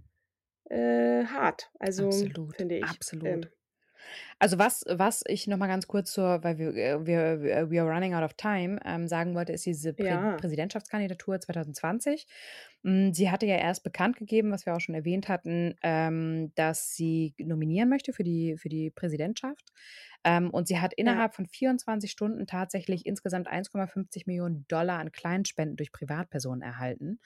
äh, 0.64 1.24
hart. 1.24 1.70
Also 1.78 2.11
finde 2.11 2.78
ich. 2.78 2.85
Absolut. 2.85 3.26
Ähm, 3.26 3.46
also 4.38 4.59
was, 4.59 4.85
was 4.88 5.23
ich 5.27 5.46
noch 5.46 5.57
mal 5.59 5.66
ganz 5.68 5.87
kurz 5.88 6.12
zur, 6.12 6.42
weil 6.44 6.59
wir, 6.59 6.75
äh, 6.75 7.07
wir, 7.07 7.42
wir 7.42 7.70
we 7.70 7.81
are 7.81 7.90
running 7.90 8.14
out 8.14 8.23
of 8.25 8.35
time, 8.35 8.79
ähm, 8.85 9.09
sagen 9.09 9.35
wollte, 9.35 9.53
ist 9.53 9.66
diese 9.66 9.92
Prä 9.94 10.18
Ja. 10.18 10.37
Präsidentschaftskandidatur 10.37 11.40
2020. 11.40 12.27
Hm, 12.85 13.12
sie 13.12 13.31
hatte 13.31 13.46
ja 13.46 13.57
erst 13.57 13.85
bekannt 13.85 14.16
gegeben, 14.16 14.51
was 14.53 14.66
wir 14.66 14.75
auch 14.75 14.81
schon 14.81 14.94
erwähnt 14.94 15.29
hatten, 15.29 15.75
ähm, 15.83 16.53
dass 16.55 16.94
sie 16.94 17.35
nominieren 17.38 17.88
möchte 17.88 18.12
für 18.12 18.25
die, 18.25 18.57
für 18.57 18.68
die 18.68 18.90
Präsidentschaft. 18.90 19.70
Ähm, 20.25 20.51
und 20.51 20.68
sie 20.68 20.81
hat 20.81 20.92
Ja. 21.05 21.20
innerhalb 21.20 21.35
von 21.35 21.46
24 21.46 22.11
Stunden 22.11 22.46
tatsächlich 22.46 23.07
insgesamt 23.07 23.49
1,50 23.49 24.27
Millionen 24.27 24.66
Dollar 24.68 24.99
an 24.99 25.12
Kleinspenden 25.12 25.77
durch 25.77 25.92
Privatpersonen 25.92 26.62
erhalten. 26.62 27.20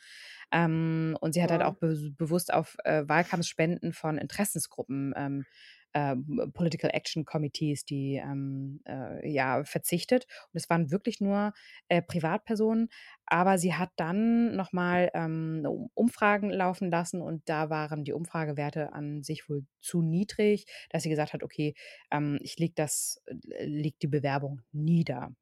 Ähm, 0.52 1.16
und 1.20 1.34
sie 1.34 1.42
hat 1.42 1.50
halt 1.50 1.62
auch 1.62 1.74
be 1.76 2.12
bewusst 2.16 2.52
auf 2.52 2.76
äh, 2.84 3.04
Wahlkampfspenden 3.08 3.92
von 3.92 4.18
Interessensgruppen 4.18 5.12
ähm, 5.16 5.46
äh, 5.94 6.14
Political 6.52 6.90
Action 6.92 7.24
Committees, 7.24 7.84
die 7.84 8.16
ähm, 8.16 8.80
äh, 8.86 9.28
ja 9.28 9.64
verzichtet. 9.64 10.26
Und 10.52 10.58
es 10.58 10.68
waren 10.70 10.90
wirklich 10.90 11.20
nur 11.20 11.52
äh, 11.88 12.02
Privatpersonen. 12.02 12.88
Aber 13.26 13.58
sie 13.58 13.74
hat 13.74 13.90
dann 13.96 14.54
nochmal 14.56 15.10
ähm, 15.14 15.66
Umfragen 15.94 16.50
laufen 16.50 16.90
lassen 16.90 17.22
und 17.22 17.48
da 17.48 17.70
waren 17.70 18.04
die 18.04 18.12
Umfragewerte 18.12 18.92
an 18.92 19.22
sich 19.22 19.48
wohl 19.48 19.64
zu 19.80 20.02
niedrig, 20.02 20.66
dass 20.90 21.02
sie 21.04 21.08
gesagt 21.10 21.32
hat, 21.32 21.42
okay, 21.42 21.74
ähm, 22.10 22.38
ich 22.42 22.58
leg 22.58 22.74
das, 22.76 23.22
äh, 23.26 23.64
leg 23.64 23.98
die 24.00 24.08
Bewerbung 24.08 24.60
nieder. 24.72 25.34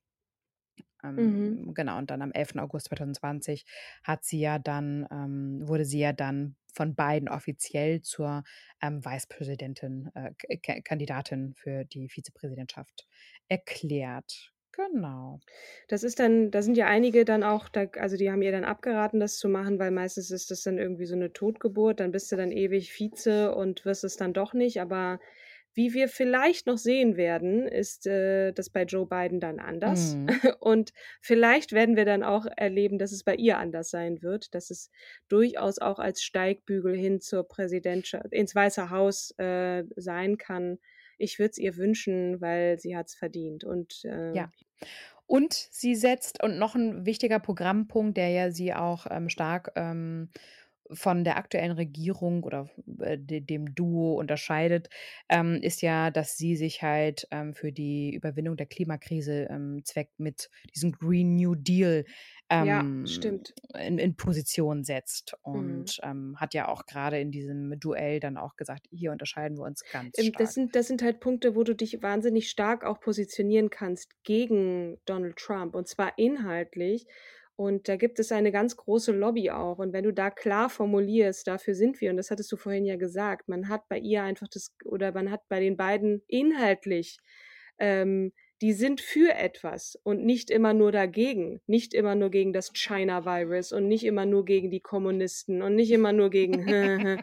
Mhm. 1.16 1.62
Ähm, 1.62 1.74
Genau, 1.74 1.98
und 1.98 2.10
dann 2.10 2.22
am 2.22 2.32
11. 2.32 2.58
August 2.60 2.86
2020 2.88 3.64
hat 4.04 4.24
sie 4.24 4.40
ja 4.40 4.58
dann, 4.58 5.06
ähm, 5.10 5.60
wurde 5.66 5.84
sie 5.84 5.98
ja 6.00 6.12
dann 6.12 6.56
von 6.72 6.94
beiden 6.94 7.28
offiziell 7.28 8.02
zur 8.02 8.44
ähm, 8.80 9.04
Vicepräsidentin, 9.04 10.10
äh, 10.14 10.58
Kandidatin 10.82 11.54
für 11.54 11.84
die 11.84 12.08
Vizepräsidentschaft 12.08 13.06
erklärt. 13.48 14.52
Genau. 14.74 15.40
Das 15.88 16.02
ist 16.02 16.18
dann, 16.18 16.50
da 16.50 16.62
sind 16.62 16.78
ja 16.78 16.86
einige 16.86 17.26
dann 17.26 17.42
auch, 17.42 17.68
da, 17.68 17.84
also 17.98 18.16
die 18.16 18.30
haben 18.30 18.40
ihr 18.40 18.52
dann 18.52 18.64
abgeraten, 18.64 19.20
das 19.20 19.36
zu 19.36 19.48
machen, 19.50 19.78
weil 19.78 19.90
meistens 19.90 20.30
ist 20.30 20.50
das 20.50 20.62
dann 20.62 20.78
irgendwie 20.78 21.04
so 21.04 21.14
eine 21.14 21.32
Totgeburt, 21.34 22.00
dann 22.00 22.10
bist 22.10 22.32
du 22.32 22.36
dann 22.36 22.50
ewig 22.50 22.90
Vize 22.98 23.54
und 23.54 23.84
wirst 23.84 24.02
es 24.04 24.16
dann 24.16 24.32
doch 24.32 24.54
nicht, 24.54 24.80
aber 24.80 25.20
wie 25.74 25.94
wir 25.94 26.08
vielleicht 26.08 26.66
noch 26.66 26.78
sehen 26.78 27.16
werden, 27.16 27.66
ist 27.66 28.06
äh, 28.06 28.52
das 28.52 28.70
bei 28.70 28.84
Joe 28.84 29.06
Biden 29.06 29.40
dann 29.40 29.58
anders. 29.58 30.14
Mhm. 30.14 30.26
Und 30.60 30.92
vielleicht 31.20 31.72
werden 31.72 31.96
wir 31.96 32.04
dann 32.04 32.22
auch 32.22 32.46
erleben, 32.56 32.98
dass 32.98 33.12
es 33.12 33.24
bei 33.24 33.34
ihr 33.34 33.58
anders 33.58 33.90
sein 33.90 34.22
wird, 34.22 34.54
dass 34.54 34.70
es 34.70 34.90
durchaus 35.28 35.78
auch 35.78 35.98
als 35.98 36.22
Steigbügel 36.22 36.96
hin 36.96 37.20
zur 37.20 37.46
Präsidentschaft, 37.48 38.32
ins 38.32 38.54
Weiße 38.54 38.90
Haus 38.90 39.32
äh, 39.38 39.84
sein 39.96 40.36
kann. 40.36 40.78
Ich 41.18 41.38
würde 41.38 41.50
es 41.52 41.58
ihr 41.58 41.76
wünschen, 41.76 42.40
weil 42.40 42.78
sie 42.78 42.96
hat 42.96 43.08
es 43.08 43.14
verdient. 43.14 43.64
Und 43.64 44.04
äh, 44.04 44.34
ja. 44.34 44.50
Und 45.26 45.54
sie 45.54 45.94
setzt, 45.94 46.42
und 46.42 46.58
noch 46.58 46.74
ein 46.74 47.06
wichtiger 47.06 47.38
Programmpunkt, 47.38 48.18
der 48.18 48.28
ja 48.28 48.50
sie 48.50 48.74
auch 48.74 49.06
ähm, 49.08 49.30
stark 49.30 49.72
ähm, 49.76 50.28
von 50.94 51.24
der 51.24 51.36
aktuellen 51.36 51.72
Regierung 51.72 52.42
oder 52.44 52.68
äh, 53.00 53.18
dem 53.18 53.74
Duo 53.74 54.14
unterscheidet, 54.14 54.88
ähm, 55.28 55.60
ist 55.62 55.82
ja, 55.82 56.10
dass 56.10 56.36
sie 56.36 56.56
sich 56.56 56.82
halt 56.82 57.26
ähm, 57.30 57.54
für 57.54 57.72
die 57.72 58.14
Überwindung 58.14 58.56
der 58.56 58.66
Klimakrise 58.66 59.48
ähm, 59.50 59.82
zweckt 59.84 60.18
mit 60.18 60.50
diesem 60.74 60.92
Green 60.92 61.36
New 61.36 61.54
Deal 61.54 62.04
ja, 62.52 62.80
ähm, 62.80 63.06
stimmt. 63.06 63.54
In, 63.78 63.98
in, 63.98 64.14
Position 64.14 64.84
setzt 64.84 65.34
und 65.42 65.98
mhm. 66.04 66.36
hat 66.38 66.54
ja 66.54 66.68
auch 66.68 66.84
gerade 66.84 67.18
in 67.18 67.30
diesem 67.30 67.78
Duell 67.80 68.20
dann 68.20 68.36
auch 68.36 68.56
gesagt, 68.56 68.86
hier 68.90 69.12
unterscheiden 69.12 69.56
wir 69.56 69.64
uns 69.64 69.82
ganz 69.90 70.18
stark. 70.18 70.36
Das 70.38 70.54
sind, 70.54 70.76
das 70.76 70.86
sind 70.86 71.02
halt 71.02 71.20
Punkte, 71.20 71.56
wo 71.56 71.64
du 71.64 71.74
dich 71.74 72.02
wahnsinnig 72.02 72.50
stark 72.50 72.84
auch 72.84 73.00
positionieren 73.00 73.70
kannst 73.70 74.10
gegen 74.22 74.98
Donald 75.06 75.36
Trump 75.36 75.74
und 75.74 75.88
zwar 75.88 76.18
inhaltlich 76.18 77.06
und 77.56 77.88
da 77.88 77.96
gibt 77.96 78.18
es 78.18 78.32
eine 78.32 78.50
ganz 78.50 78.76
große 78.76 79.12
Lobby 79.12 79.50
auch. 79.50 79.78
Und 79.78 79.92
wenn 79.92 80.04
du 80.04 80.12
da 80.12 80.30
klar 80.30 80.70
formulierst, 80.70 81.46
dafür 81.46 81.74
sind 81.74 82.00
wir, 82.00 82.10
und 82.10 82.16
das 82.16 82.30
hattest 82.30 82.50
du 82.50 82.56
vorhin 82.56 82.84
ja 82.84 82.96
gesagt, 82.96 83.48
man 83.48 83.68
hat 83.68 83.88
bei 83.88 83.98
ihr 83.98 84.22
einfach 84.22 84.48
das, 84.48 84.74
oder 84.84 85.12
man 85.12 85.30
hat 85.30 85.42
bei 85.48 85.60
den 85.60 85.76
beiden 85.76 86.22
inhaltlich, 86.28 87.18
ähm, 87.78 88.32
die 88.62 88.72
sind 88.72 89.00
für 89.00 89.34
etwas 89.34 89.98
und 90.04 90.24
nicht 90.24 90.48
immer 90.48 90.72
nur 90.72 90.92
dagegen. 90.92 91.60
Nicht 91.66 91.94
immer 91.94 92.14
nur 92.14 92.30
gegen 92.30 92.52
das 92.52 92.72
China-Virus 92.72 93.72
und 93.72 93.88
nicht 93.88 94.04
immer 94.04 94.24
nur 94.24 94.44
gegen 94.44 94.70
die 94.70 94.80
Kommunisten 94.80 95.62
und 95.62 95.74
nicht 95.74 95.90
immer 95.90 96.12
nur 96.12 96.30
gegen, 96.30 96.64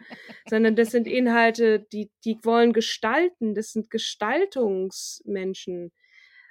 sondern 0.50 0.76
das 0.76 0.92
sind 0.92 1.08
Inhalte, 1.08 1.88
die, 1.94 2.12
die 2.26 2.38
wollen 2.44 2.74
gestalten. 2.74 3.56
Das 3.56 3.72
sind 3.72 3.90
Gestaltungsmenschen. 3.90 5.94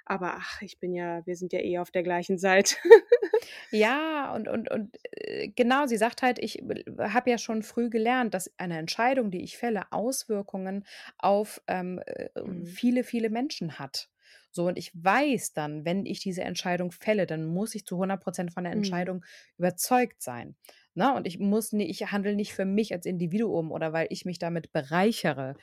Aber 0.09 0.35
ach, 0.37 0.61
ich 0.61 0.79
bin 0.79 0.93
ja, 0.93 1.25
wir 1.25 1.35
sind 1.35 1.53
ja 1.53 1.59
eh 1.59 1.77
auf 1.77 1.91
der 1.91 2.03
gleichen 2.03 2.37
Seite. 2.37 2.75
Ja, 3.71 4.33
und, 4.33 4.47
und, 4.47 4.69
und 4.71 4.97
äh, 5.11 5.49
genau, 5.49 5.85
sie 5.85 5.97
sagt 5.97 6.21
halt, 6.21 6.39
ich 6.39 6.63
habe 6.97 7.29
ja 7.29 7.37
schon 7.37 7.63
früh 7.63 7.89
gelernt, 7.89 8.33
dass 8.33 8.51
eine 8.57 8.77
Entscheidung, 8.77 9.31
die 9.31 9.43
ich 9.43 9.57
fälle, 9.57 9.91
Auswirkungen 9.91 10.85
auf 11.17 11.61
ähm, 11.67 11.99
äh, 12.05 12.29
mhm. 12.39 12.65
viele, 12.65 13.03
viele 13.03 13.29
Menschen 13.29 13.77
hat. 13.79 14.09
So, 14.51 14.67
und 14.67 14.77
ich 14.77 14.91
weiß 14.93 15.53
dann, 15.53 15.85
wenn 15.85 16.05
ich 16.05 16.19
diese 16.19 16.41
Entscheidung 16.41 16.91
fälle, 16.91 17.27
dann 17.27 17.45
muss 17.45 17.75
ich 17.75 17.85
zu 17.85 17.95
100 17.95 18.21
Prozent 18.21 18.53
von 18.53 18.63
der 18.63 18.73
mhm. 18.73 18.79
Entscheidung 18.79 19.17
mhm. 19.17 19.23
überzeugt 19.57 20.21
sein. 20.21 20.55
Ne? 20.95 21.13
Und 21.13 21.27
ich 21.27 21.37
muss 21.37 21.71
nicht, 21.71 21.89
ich 21.89 22.11
handle 22.11 22.35
nicht 22.35 22.53
für 22.53 22.65
mich 22.65 22.91
als 22.93 23.05
Individuum 23.05 23.71
oder 23.71 23.93
weil 23.93 24.07
ich 24.09 24.25
mich 24.25 24.39
damit 24.39 24.71
bereichere, 24.71 25.55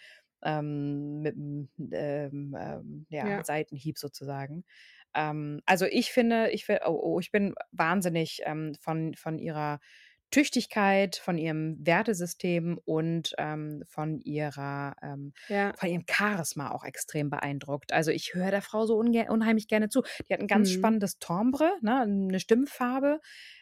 ähm, 0.43 1.23
mit 1.23 1.35
einem 1.35 1.69
ähm, 1.93 2.57
ähm, 2.59 3.07
ja, 3.09 3.29
ja. 3.29 3.45
Seitenhieb 3.45 3.99
sozusagen. 3.99 4.65
Ähm, 5.15 5.61
also 5.67 5.87
ich 5.87 6.11
finde, 6.11 6.51
ich, 6.51 6.69
oh, 6.69 7.01
oh, 7.03 7.21
ich 7.21 7.31
bin 7.31 7.55
wahnsinnig 7.73 8.43
von, 8.81 9.15
von 9.15 9.39
ihrer 9.39 9.81
Tüchtigkeit, 10.31 11.17
von 11.17 11.39
ihrem 11.39 11.77
Wertesystem 11.81 12.79
und 12.85 13.33
ähm, 13.39 13.83
von 13.87 14.21
ihrer, 14.21 14.97
ähm, 15.01 15.33
ja. 15.49 15.73
von 15.77 15.89
ihrem 15.89 16.05
Charisma 16.11 16.73
auch 16.73 16.85
extrem 16.85 17.31
beeindruckt. 17.31 17.93
Also 17.93 18.11
ich 18.11 18.35
höre 18.35 18.51
der 18.51 18.63
Frau 18.63 18.87
so 18.87 18.97
unheimlich 18.97 19.69
gerne 19.69 19.89
zu. 19.89 20.03
Die 20.29 20.33
hat 20.35 20.41
ein 20.41 20.49
ganz 20.49 20.71
mhm. 20.71 20.75
spannendes 20.79 21.19
Timbre, 21.19 21.71
ne, 21.81 22.03
eine 22.03 22.41
Stimmfarbe, 22.41 23.21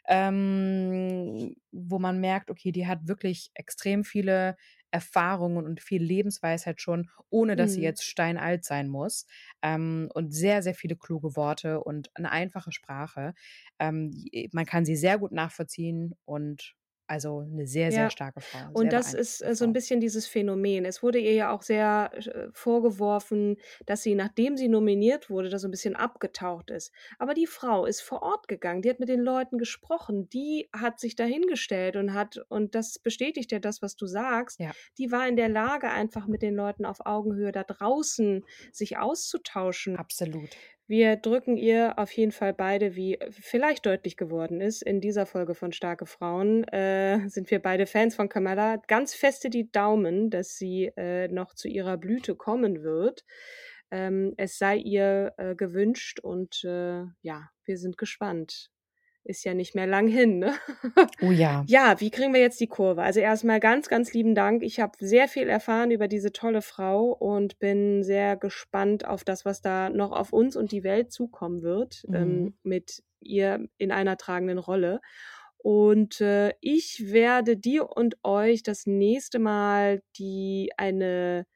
ähm, 0.08 1.54
wo 1.70 1.98
man 1.98 2.18
merkt, 2.18 2.50
okay, 2.50 2.72
die 2.72 2.86
hat 2.86 3.06
wirklich 3.06 3.50
extrem 3.54 4.02
viele 4.02 4.56
Erfahrungen 4.94 5.66
und 5.66 5.80
viel 5.82 6.00
Lebensweisheit 6.02 6.80
schon, 6.80 7.10
ohne 7.28 7.56
dass 7.56 7.70
mhm. 7.70 7.74
sie 7.74 7.82
jetzt 7.82 8.04
steinalt 8.04 8.64
sein 8.64 8.88
muss. 8.88 9.26
Ähm, 9.60 10.08
und 10.14 10.30
sehr, 10.32 10.62
sehr 10.62 10.74
viele 10.74 10.94
kluge 10.96 11.34
Worte 11.34 11.82
und 11.82 12.10
eine 12.14 12.30
einfache 12.30 12.70
Sprache. 12.70 13.34
Ähm, 13.80 14.12
man 14.52 14.66
kann 14.66 14.84
sie 14.84 14.94
sehr 14.96 15.18
gut 15.18 15.32
nachvollziehen 15.32 16.14
und 16.24 16.76
Also 17.06 17.40
eine 17.40 17.66
sehr, 17.66 17.92
sehr 17.92 18.04
Ja. 18.04 18.10
starke 18.10 18.40
Frau. 18.40 18.74
Sehr 18.74 18.74
Und 18.74 18.92
das 18.92 19.12
ist 19.12 19.42
äh, 19.42 19.54
so 19.54 19.64
ein 19.64 19.72
bisschen 19.74 20.00
dieses 20.00 20.26
Phänomen. 20.26 20.84
Es 20.86 21.02
wurde 21.02 21.18
ihr 21.18 21.34
ja 21.34 21.50
auch 21.52 21.62
sehr 21.62 22.10
äh, 22.14 22.48
vorgeworfen, 22.52 23.56
dass 23.86 24.02
sie, 24.02 24.14
nachdem 24.14 24.56
sie 24.56 24.68
nominiert 24.68 25.28
wurde, 25.30 25.50
da 25.50 25.58
so 25.58 25.68
ein 25.68 25.70
bisschen 25.70 25.96
abgetaucht 25.96 26.70
ist. 26.70 26.92
Aber 27.18 27.34
die 27.34 27.46
Frau 27.46 27.84
ist 27.86 28.00
vor 28.00 28.22
Ort 28.22 28.48
gegangen, 28.48 28.80
die 28.82 28.90
hat 28.90 29.00
mit 29.00 29.08
den 29.10 29.20
Leuten 29.20 29.58
gesprochen, 29.58 30.28
die 30.30 30.68
hat 30.74 30.98
sich 30.98 31.14
dahingestellt 31.14 31.96
und 31.96 32.14
hat, 32.14 32.38
und 32.48 32.74
das 32.74 32.98
bestätigt 32.98 33.52
ja 33.52 33.58
das, 33.58 33.82
was 33.82 33.96
du 33.96 34.06
sagst, 34.06 34.60
Ja. 34.60 34.72
die 34.98 35.12
war 35.12 35.28
in 35.28 35.36
der 35.36 35.48
Lage, 35.50 35.90
einfach 35.90 36.26
mit 36.26 36.42
den 36.42 36.54
Leuten 36.54 36.84
auf 36.86 37.04
Augenhöhe 37.04 37.52
da 37.52 37.64
draußen 37.64 38.44
sich 38.72 38.96
auszutauschen. 38.98 39.96
Absolut. 39.96 40.56
Wir 40.86 41.16
drücken 41.16 41.56
ihr 41.56 41.98
auf 41.98 42.12
jeden 42.12 42.32
Fall 42.32 42.52
beide, 42.52 42.94
wie 42.94 43.18
vielleicht 43.30 43.86
deutlich 43.86 44.18
geworden 44.18 44.60
ist, 44.60 44.82
in 44.82 45.00
dieser 45.00 45.24
Folge 45.24 45.54
von 45.54 45.72
Starke 45.72 46.04
Frauen, 46.04 46.64
äh, 46.64 47.26
sind 47.28 47.50
wir 47.50 47.60
beide 47.62 47.86
Fans 47.86 48.14
von 48.14 48.28
Kamala. 48.28 48.76
Ganz 48.86 49.14
feste 49.14 49.48
die 49.48 49.70
Daumen, 49.72 50.28
dass 50.28 50.56
sie 50.56 50.92
äh, 50.96 51.28
noch 51.28 51.54
zu 51.54 51.68
ihrer 51.68 51.96
Blüte 51.96 52.36
kommen 52.36 52.82
wird. 52.82 53.24
Ähm, 53.90 54.34
es 54.36 54.58
sei 54.58 54.76
ihr 54.76 55.32
äh, 55.38 55.54
gewünscht 55.54 56.20
und 56.20 56.62
äh, 56.64 57.04
ja, 57.22 57.48
wir 57.64 57.78
sind 57.78 57.96
gespannt. 57.96 58.70
Ist 59.24 59.44
ja 59.44 59.54
nicht 59.54 59.74
mehr 59.74 59.86
lang 59.86 60.06
hin, 60.06 60.38
ne? 60.38 60.54
Oh 61.20 61.30
ja. 61.32 61.66
Ja, 61.66 61.98
wie 62.00 62.10
kriegen 62.10 62.34
wir 62.34 62.40
jetzt 62.42 62.60
die 62.60 62.66
Kurve? 62.66 63.02
Also 63.02 63.20
erstmal 63.20 63.58
ganz, 63.58 63.88
ganz 63.88 64.12
lieben 64.12 64.34
Dank. 64.34 64.62
Ich 64.62 64.80
habe 64.80 64.92
sehr 65.00 65.28
viel 65.28 65.48
erfahren 65.48 65.90
über 65.90 66.08
diese 66.08 66.30
tolle 66.32 66.60
Frau 66.60 67.10
und 67.12 67.58
bin 67.58 68.02
sehr 68.02 68.36
gespannt 68.36 69.06
auf 69.06 69.24
das, 69.24 69.46
was 69.46 69.62
da 69.62 69.88
noch 69.88 70.12
auf 70.12 70.32
uns 70.34 70.56
und 70.56 70.72
die 70.72 70.84
Welt 70.84 71.10
zukommen 71.10 71.62
wird, 71.62 72.04
Mhm. 72.06 72.14
ähm, 72.16 72.54
mit 72.62 73.02
ihr 73.20 73.66
in 73.78 73.92
einer 73.92 74.18
tragenden 74.18 74.58
Rolle. 74.58 75.00
Und 75.56 76.20
äh, 76.20 76.52
ich 76.60 77.10
werde 77.12 77.56
dir 77.56 77.88
und 77.96 78.18
euch 78.24 78.62
das 78.62 78.84
nächste 78.86 79.38
Mal 79.38 80.02
die 80.18 80.70
eine 80.76 81.46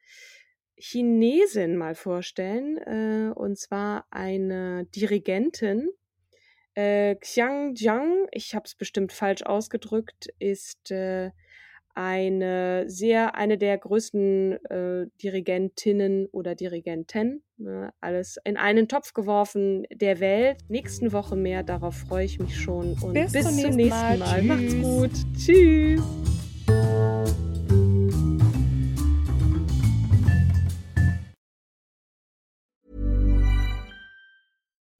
Chinesin 0.77 1.75
mal 1.77 1.93
vorstellen, 1.93 2.77
äh, 2.77 3.31
und 3.35 3.57
zwar 3.59 4.05
eine 4.11 4.85
Dirigentin. 4.95 5.89
Äh, 6.79 7.15
Xiang 7.15 7.75
Jiang, 7.75 8.27
ich 8.31 8.55
habe 8.55 8.63
es 8.65 8.73
bestimmt 8.73 9.11
falsch 9.11 9.43
ausgedrückt, 9.43 10.29
ist 10.39 10.91
äh, 10.91 11.31
eine 11.93 12.85
sehr 12.87 13.35
eine 13.35 13.57
der 13.57 13.77
größten 13.77 14.63
äh, 14.65 15.07
Dirigentinnen 15.21 16.27
oder 16.27 16.55
Dirigenten, 16.55 17.43
ne, 17.57 17.91
alles 17.99 18.37
in 18.45 18.55
einen 18.55 18.87
Topf 18.87 19.13
geworfen 19.13 19.87
der 19.91 20.21
Welt. 20.21 20.59
Nächsten 20.69 21.11
Woche 21.11 21.35
mehr, 21.35 21.63
darauf 21.63 21.95
freue 21.95 22.23
ich 22.23 22.39
mich 22.39 22.55
schon 22.57 22.95
und 23.01 23.13
Bis 23.13 23.33
bis, 23.33 23.45
zum 23.45 23.55
nächsten 23.55 23.75
nächsten 23.75 23.99
Mal. 23.99 24.17
Mal. 24.17 24.43
Macht's 24.43 24.81
gut. 24.81 25.11
Tschüss. 25.37 26.01